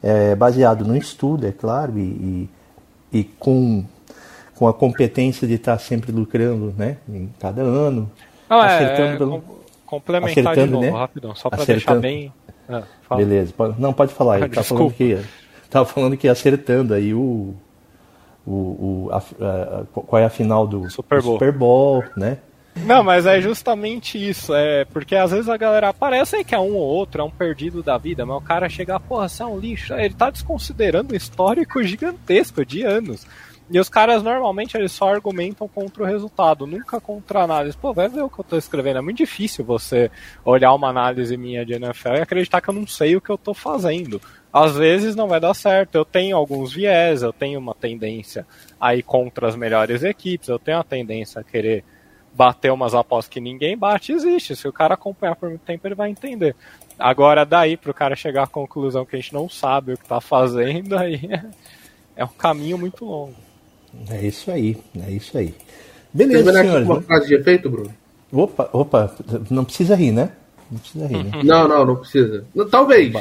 é, 0.00 0.36
baseado 0.36 0.84
no 0.84 0.96
estudo, 0.96 1.46
é 1.46 1.50
claro, 1.50 1.98
e, 1.98 2.02
e, 3.12 3.18
e, 3.18 3.24
com, 3.24 3.84
com 4.54 4.68
a 4.68 4.74
competência 4.74 5.48
de 5.48 5.54
estar 5.54 5.76
sempre 5.78 6.12
lucrando, 6.12 6.72
né? 6.78 6.98
Em 7.08 7.28
cada 7.40 7.62
ano, 7.62 8.08
Não, 8.48 8.62
é, 8.62 8.76
acertando 8.76 9.14
é, 9.14 9.16
pelo, 9.16 9.44
complementar 9.84 10.52
acertando, 10.52 10.66
de 10.66 10.72
novo, 10.72 10.84
né? 10.84 10.90
rapidão, 10.90 11.34
só 11.34 11.50
para 11.50 11.64
deixar 11.64 11.96
bem. 11.96 12.32
Ah, 12.68 12.84
Beleza, 13.16 13.52
não 13.78 13.92
pode 13.92 14.14
falar. 14.14 14.38
Ele 14.38 14.48
tá 14.48 14.62
falando 14.64 14.92
que 14.92 15.18
tava 15.68 15.86
falando 15.86 16.16
que 16.16 16.28
acertando 16.28 16.94
aí 16.94 17.12
o 17.12 17.52
o, 18.46 18.50
o 18.50 19.10
a, 19.12 19.18
a, 19.18 19.84
qual 19.92 20.20
é 20.20 20.24
a 20.24 20.30
final 20.30 20.66
do 20.66 20.90
Super 20.90 21.22
Bowl. 21.22 21.32
Super 21.34 21.52
Bowl, 21.52 22.04
né? 22.16 22.38
Não, 22.76 23.04
mas 23.04 23.24
é 23.24 23.40
justamente 23.40 24.18
isso, 24.18 24.52
é 24.52 24.84
porque 24.86 25.14
às 25.14 25.30
vezes 25.30 25.48
a 25.48 25.56
galera 25.56 25.90
aparece 25.90 26.42
que 26.42 26.54
é 26.54 26.58
um 26.58 26.74
ou 26.74 26.82
outro, 26.82 27.22
é 27.22 27.24
um 27.24 27.30
perdido 27.30 27.82
da 27.84 27.96
vida, 27.96 28.26
mas 28.26 28.36
o 28.36 28.40
cara 28.40 28.68
chega, 28.68 28.98
porra, 28.98 29.28
você 29.28 29.42
é 29.44 29.46
um 29.46 29.58
lixo, 29.58 29.94
ele 29.94 30.14
tá 30.14 30.28
desconsiderando 30.28 31.14
um 31.14 31.16
histórico 31.16 31.82
gigantesco 31.84 32.64
de 32.64 32.82
anos. 32.82 33.24
E 33.70 33.80
os 33.80 33.88
caras 33.88 34.22
normalmente 34.22 34.76
eles 34.76 34.92
só 34.92 35.08
argumentam 35.08 35.66
contra 35.66 36.02
o 36.02 36.06
resultado, 36.06 36.66
nunca 36.66 37.00
contra 37.00 37.40
a 37.40 37.44
análise. 37.44 37.76
Pô, 37.76 37.94
vai 37.94 38.08
ver 38.08 38.22
o 38.22 38.28
que 38.28 38.38
eu 38.38 38.44
tô 38.44 38.56
escrevendo. 38.56 38.98
É 38.98 39.00
muito 39.00 39.16
difícil 39.16 39.64
você 39.64 40.10
olhar 40.44 40.74
uma 40.74 40.88
análise 40.88 41.36
minha 41.36 41.64
de 41.64 41.72
NFL 41.72 42.16
e 42.16 42.20
acreditar 42.20 42.60
que 42.60 42.68
eu 42.68 42.74
não 42.74 42.86
sei 42.86 43.16
o 43.16 43.20
que 43.20 43.30
eu 43.30 43.38
tô 43.38 43.54
fazendo 43.54 44.20
às 44.54 44.76
vezes 44.76 45.16
não 45.16 45.26
vai 45.26 45.40
dar 45.40 45.52
certo. 45.52 45.96
Eu 45.96 46.04
tenho 46.04 46.36
alguns 46.36 46.72
viés, 46.72 47.24
eu 47.24 47.32
tenho 47.32 47.58
uma 47.58 47.74
tendência 47.74 48.46
a 48.80 48.94
ir 48.94 49.02
contra 49.02 49.48
as 49.48 49.56
melhores 49.56 50.04
equipes, 50.04 50.48
eu 50.48 50.60
tenho 50.60 50.78
a 50.78 50.84
tendência 50.84 51.40
a 51.40 51.44
querer 51.44 51.84
bater 52.32 52.70
umas 52.70 52.94
apostas 52.94 53.32
que 53.32 53.40
ninguém 53.40 53.76
bate, 53.76 54.12
existe. 54.12 54.54
Se 54.54 54.68
o 54.68 54.72
cara 54.72 54.94
acompanhar 54.94 55.34
por 55.34 55.48
muito 55.48 55.62
tempo, 55.62 55.84
ele 55.88 55.96
vai 55.96 56.08
entender. 56.08 56.54
Agora, 56.96 57.44
daí 57.44 57.76
para 57.76 57.90
o 57.90 57.94
cara 57.94 58.14
chegar 58.14 58.44
à 58.44 58.46
conclusão 58.46 59.04
que 59.04 59.16
a 59.16 59.18
gente 59.18 59.34
não 59.34 59.48
sabe 59.48 59.94
o 59.94 59.96
que 59.96 60.04
está 60.04 60.20
fazendo, 60.20 60.94
aí 60.96 61.20
é 62.14 62.24
um 62.24 62.28
caminho 62.28 62.78
muito 62.78 63.04
longo. 63.04 63.43
É 64.10 64.26
isso 64.26 64.50
aí, 64.50 64.76
é 65.06 65.10
isso 65.10 65.36
aí. 65.36 65.54
Beleza, 66.12 66.52
senhores. 66.52 66.86
uma 66.86 67.02
frase 67.02 67.26
de 67.26 67.34
efeito, 67.34 67.68
Bruno? 67.68 67.90
Opa, 68.32 68.68
opa, 68.72 69.14
não 69.50 69.64
precisa 69.64 69.94
rir, 69.94 70.12
né? 70.12 70.30
Não 70.70 70.78
precisa 70.78 71.06
rir, 71.06 71.24
né? 71.24 71.30
Não, 71.44 71.68
não, 71.68 71.84
não 71.86 71.96
precisa. 71.96 72.44
Talvez. 72.70 73.12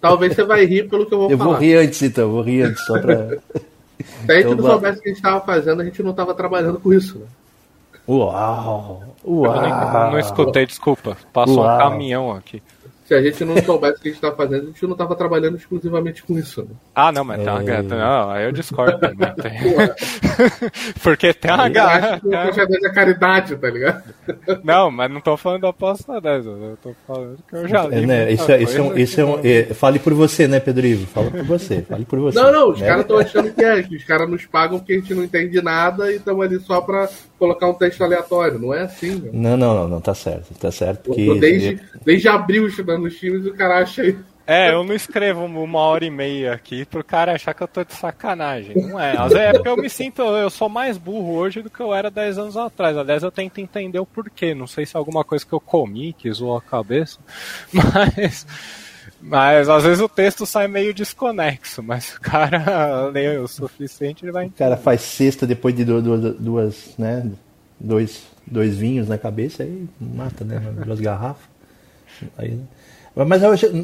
Talvez 0.00 0.34
você 0.34 0.44
vai 0.44 0.64
rir 0.64 0.88
pelo 0.88 1.06
que 1.06 1.14
eu 1.14 1.18
vou 1.18 1.30
eu 1.30 1.36
falar. 1.36 1.50
Eu 1.50 1.54
vou 1.54 1.60
rir 1.60 1.76
antes, 1.76 2.02
então. 2.02 2.30
Vou 2.30 2.42
rir 2.42 2.62
antes, 2.62 2.84
só 2.84 2.98
pra... 3.00 3.28
Se 3.98 4.32
a 4.32 4.34
gente 4.34 4.46
então, 4.46 4.56
não 4.56 4.64
soubesse 4.64 4.98
o 4.98 5.02
que 5.02 5.08
a 5.08 5.12
gente 5.12 5.18
estava 5.18 5.44
fazendo, 5.44 5.82
a 5.82 5.84
gente 5.84 6.02
não 6.02 6.10
estava 6.10 6.34
trabalhando 6.34 6.78
com 6.78 6.92
isso, 6.92 7.18
né? 7.18 7.26
Uau! 8.08 9.02
Uau! 9.26 9.54
Eu 9.56 9.70
não, 9.70 10.10
não 10.12 10.18
escutei, 10.18 10.66
desculpa. 10.66 11.16
Passou 11.32 11.62
Uau. 11.62 11.74
um 11.74 11.78
caminhão 11.78 12.30
aqui. 12.30 12.62
Se 13.06 13.14
a 13.14 13.22
gente 13.22 13.44
não 13.44 13.56
soubesse 13.62 13.98
o 13.98 14.02
que 14.02 14.08
a 14.08 14.12
gente 14.12 14.20
tá 14.20 14.32
fazendo, 14.32 14.62
a 14.64 14.66
gente 14.66 14.86
não 14.86 14.96
tava 14.96 15.14
trabalhando 15.14 15.56
exclusivamente 15.56 16.22
com 16.24 16.36
isso. 16.36 16.62
Né? 16.62 16.70
Ah, 16.94 17.12
não, 17.12 17.24
mas 17.24 17.40
tem 17.42 17.48
uma 17.48 17.62
é... 17.62 17.82
Não, 17.82 18.30
aí 18.30 18.44
eu 18.44 18.52
discordo 18.52 18.98
também. 18.98 19.28
Porque 21.02 21.32
tem 21.32 21.52
uma 21.52 21.68
garra. 21.68 22.20
é 22.22 22.90
caridade, 22.90 23.56
tá 23.56 23.70
ligado? 23.70 24.02
Não, 24.64 24.90
mas 24.90 25.10
não 25.10 25.20
tô 25.20 25.36
falando 25.36 25.62
da 25.62 25.68
aposta 25.68 26.20
10, 26.20 26.46
eu 26.46 26.78
tô 26.82 26.94
falando 27.06 27.38
que 27.48 27.56
eu 27.56 27.68
já 27.68 27.86
li. 27.86 28.02
É, 28.02 28.06
né? 28.06 28.32
Isso, 28.32 28.50
é, 28.50 28.62
isso, 28.62 28.78
é 28.78 28.82
um, 28.82 28.98
isso 28.98 29.20
é 29.20 29.24
um, 29.24 29.40
é, 29.42 29.62
fale 29.74 29.98
por 29.98 30.14
você, 30.14 30.48
né, 30.48 30.60
Pedro 30.60 30.86
Ivo? 30.86 31.06
Fala 31.06 31.30
por 31.30 31.44
você, 31.44 31.82
fale 31.82 32.04
por 32.04 32.18
você. 32.18 32.38
Não, 32.38 32.52
não, 32.52 32.70
os 32.70 32.80
né? 32.80 32.86
caras 32.86 33.02
estão 33.02 33.18
achando 33.18 33.52
que 33.52 33.64
é, 33.64 33.82
que 33.82 33.96
os 33.96 34.04
caras 34.04 34.28
nos 34.28 34.44
pagam 34.46 34.78
porque 34.78 34.94
a 34.94 34.96
gente 34.96 35.14
não 35.14 35.24
entende 35.24 35.60
nada 35.62 36.12
e 36.12 36.16
estamos 36.16 36.44
ali 36.44 36.58
só 36.60 36.80
pra 36.80 37.08
colocar 37.38 37.68
um 37.68 37.74
texto 37.74 38.02
aleatório. 38.02 38.58
Não 38.58 38.74
é 38.74 38.82
assim, 38.82 39.16
né? 39.16 39.30
Não, 39.32 39.56
não, 39.56 39.74
não, 39.74 39.88
não, 39.88 40.00
tá 40.00 40.14
certo, 40.14 40.54
tá 40.58 40.70
certo. 40.70 41.04
Porque... 41.04 41.38
Desde, 41.38 41.80
desde 42.04 42.28
abril 42.28 42.66
estudando 42.96 43.02
nos 43.02 43.18
times 43.18 43.44
e 43.44 43.48
o 43.48 43.54
cara 43.54 43.78
acha 43.78 44.04
isso. 44.04 44.24
É, 44.48 44.72
eu 44.72 44.84
não 44.84 44.94
escrevo 44.94 45.44
uma 45.44 45.80
hora 45.80 46.04
e 46.04 46.10
meia 46.10 46.52
aqui 46.52 46.84
pro 46.84 47.02
cara 47.02 47.32
achar 47.32 47.52
que 47.52 47.64
eu 47.64 47.66
tô 47.66 47.82
de 47.82 47.92
sacanagem. 47.92 48.76
Não 48.76 48.98
é. 48.98 49.16
Às 49.16 49.32
vezes 49.32 49.48
é 49.48 49.52
porque 49.52 49.68
eu 49.68 49.76
me 49.76 49.90
sinto, 49.90 50.22
eu 50.22 50.48
sou 50.48 50.68
mais 50.68 50.96
burro 50.96 51.34
hoje 51.34 51.62
do 51.62 51.70
que 51.70 51.80
eu 51.80 51.92
era 51.92 52.08
10 52.08 52.38
anos 52.38 52.56
atrás. 52.56 52.96
Aliás, 52.96 53.24
eu 53.24 53.32
tento 53.32 53.58
entender 53.58 53.98
o 53.98 54.06
porquê. 54.06 54.54
Não 54.54 54.68
sei 54.68 54.86
se 54.86 54.96
é 54.96 54.98
alguma 54.98 55.24
coisa 55.24 55.44
que 55.44 55.52
eu 55.52 55.58
comi 55.58 56.12
que 56.12 56.30
zoou 56.30 56.56
a 56.56 56.62
cabeça, 56.62 57.18
mas. 57.72 58.46
Mas 59.20 59.68
às 59.68 59.82
vezes 59.82 60.00
o 60.00 60.08
texto 60.08 60.46
sai 60.46 60.68
meio 60.68 60.94
desconexo, 60.94 61.82
mas 61.82 62.14
o 62.14 62.20
cara 62.20 63.08
lê 63.10 63.38
o 63.38 63.48
suficiente, 63.48 64.24
ele 64.24 64.30
vai 64.30 64.44
entender. 64.44 64.56
O 64.56 64.58
cara 64.58 64.76
faz 64.76 65.00
cesta 65.00 65.46
depois 65.46 65.74
de 65.74 65.84
duas, 65.84 66.04
duas 66.38 66.94
né? 66.96 67.28
Dois, 67.80 68.24
dois 68.46 68.76
vinhos 68.76 69.08
na 69.08 69.18
cabeça, 69.18 69.64
aí 69.64 69.88
mata, 70.00 70.44
né? 70.44 70.60
Duas 70.84 71.00
garrafas. 71.00 71.55
Aí? 72.36 72.58
Mas 73.14 73.40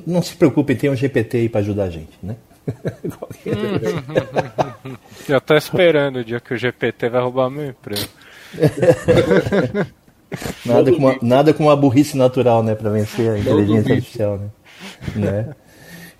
não 0.06 0.22
se 0.22 0.34
preocupem, 0.36 0.76
tem 0.76 0.90
um 0.90 0.96
GPT 0.96 1.38
aí 1.38 1.48
para 1.48 1.60
ajudar 1.60 1.84
a 1.84 1.90
gente, 1.90 2.12
né? 2.22 2.36
Eu 5.28 5.40
tô 5.40 5.56
esperando 5.56 6.16
o 6.16 6.24
dia 6.24 6.40
que 6.40 6.54
o 6.54 6.56
GPT 6.56 7.08
vai 7.08 7.22
roubar 7.22 7.50
meu 7.50 7.68
emprego. 7.68 8.08
nada, 10.64 10.92
com 10.92 10.98
uma, 10.98 11.18
nada 11.22 11.54
com 11.54 11.64
uma 11.64 11.76
burrice 11.76 12.16
natural, 12.16 12.62
né, 12.62 12.74
para 12.74 12.90
vencer 12.90 13.30
a 13.30 13.38
inteligência 13.38 13.94
artificial, 13.94 14.38
né? 14.38 14.48
né? 15.16 15.54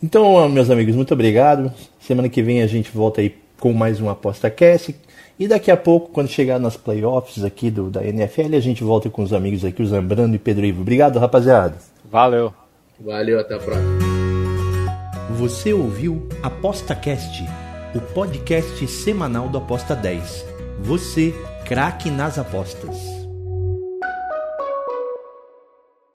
Então, 0.03 0.49
meus 0.49 0.71
amigos, 0.71 0.97
muito 0.97 1.15
obrigado. 1.15 1.73
Semana 2.01 2.29
que 2.29 2.43
vem 2.43 2.63
a 2.63 2.67
gente 2.67 2.91
volta 2.91 3.21
aí 3.21 3.35
com 3.61 3.73
mais 3.73 4.01
um 4.01 4.09
Aposta 4.09 4.51
Cast. 4.51 4.95
E 5.39 5.47
daqui 5.47 5.71
a 5.71 5.77
pouco, 5.77 6.11
quando 6.11 6.29
chegar 6.29 6.59
nas 6.59 6.77
playoffs 6.77 7.45
aqui 7.45 7.71
do, 7.71 7.89
da 7.89 8.05
NFL, 8.05 8.57
a 8.57 8.61
gente 8.61 8.83
volta 8.83 9.09
com 9.09 9.23
os 9.23 9.33
amigos 9.33 9.65
aqui, 9.65 9.83
o 9.83 9.87
Zambrano 9.87 10.35
e 10.35 10.39
Pedro 10.39 10.67
Ivo. 10.67 10.83
Obrigado, 10.83 11.19
rapaziada. 11.19 11.77
Valeu. 12.13 12.53
Valeu, 13.01 13.41
até 13.41 13.55
a 13.55 13.59
próxima. 13.59 13.99
Você 15.31 15.73
ouviu 15.73 16.29
ApostaCast, 16.43 17.43
o 17.95 18.03
podcast 18.13 18.87
semanal 18.87 19.49
do 19.49 19.57
Aposta 19.57 19.97
10. 19.97 20.45
Você, 20.81 21.35
craque 21.65 22.11
nas 22.11 22.39
apostas. 22.39 23.22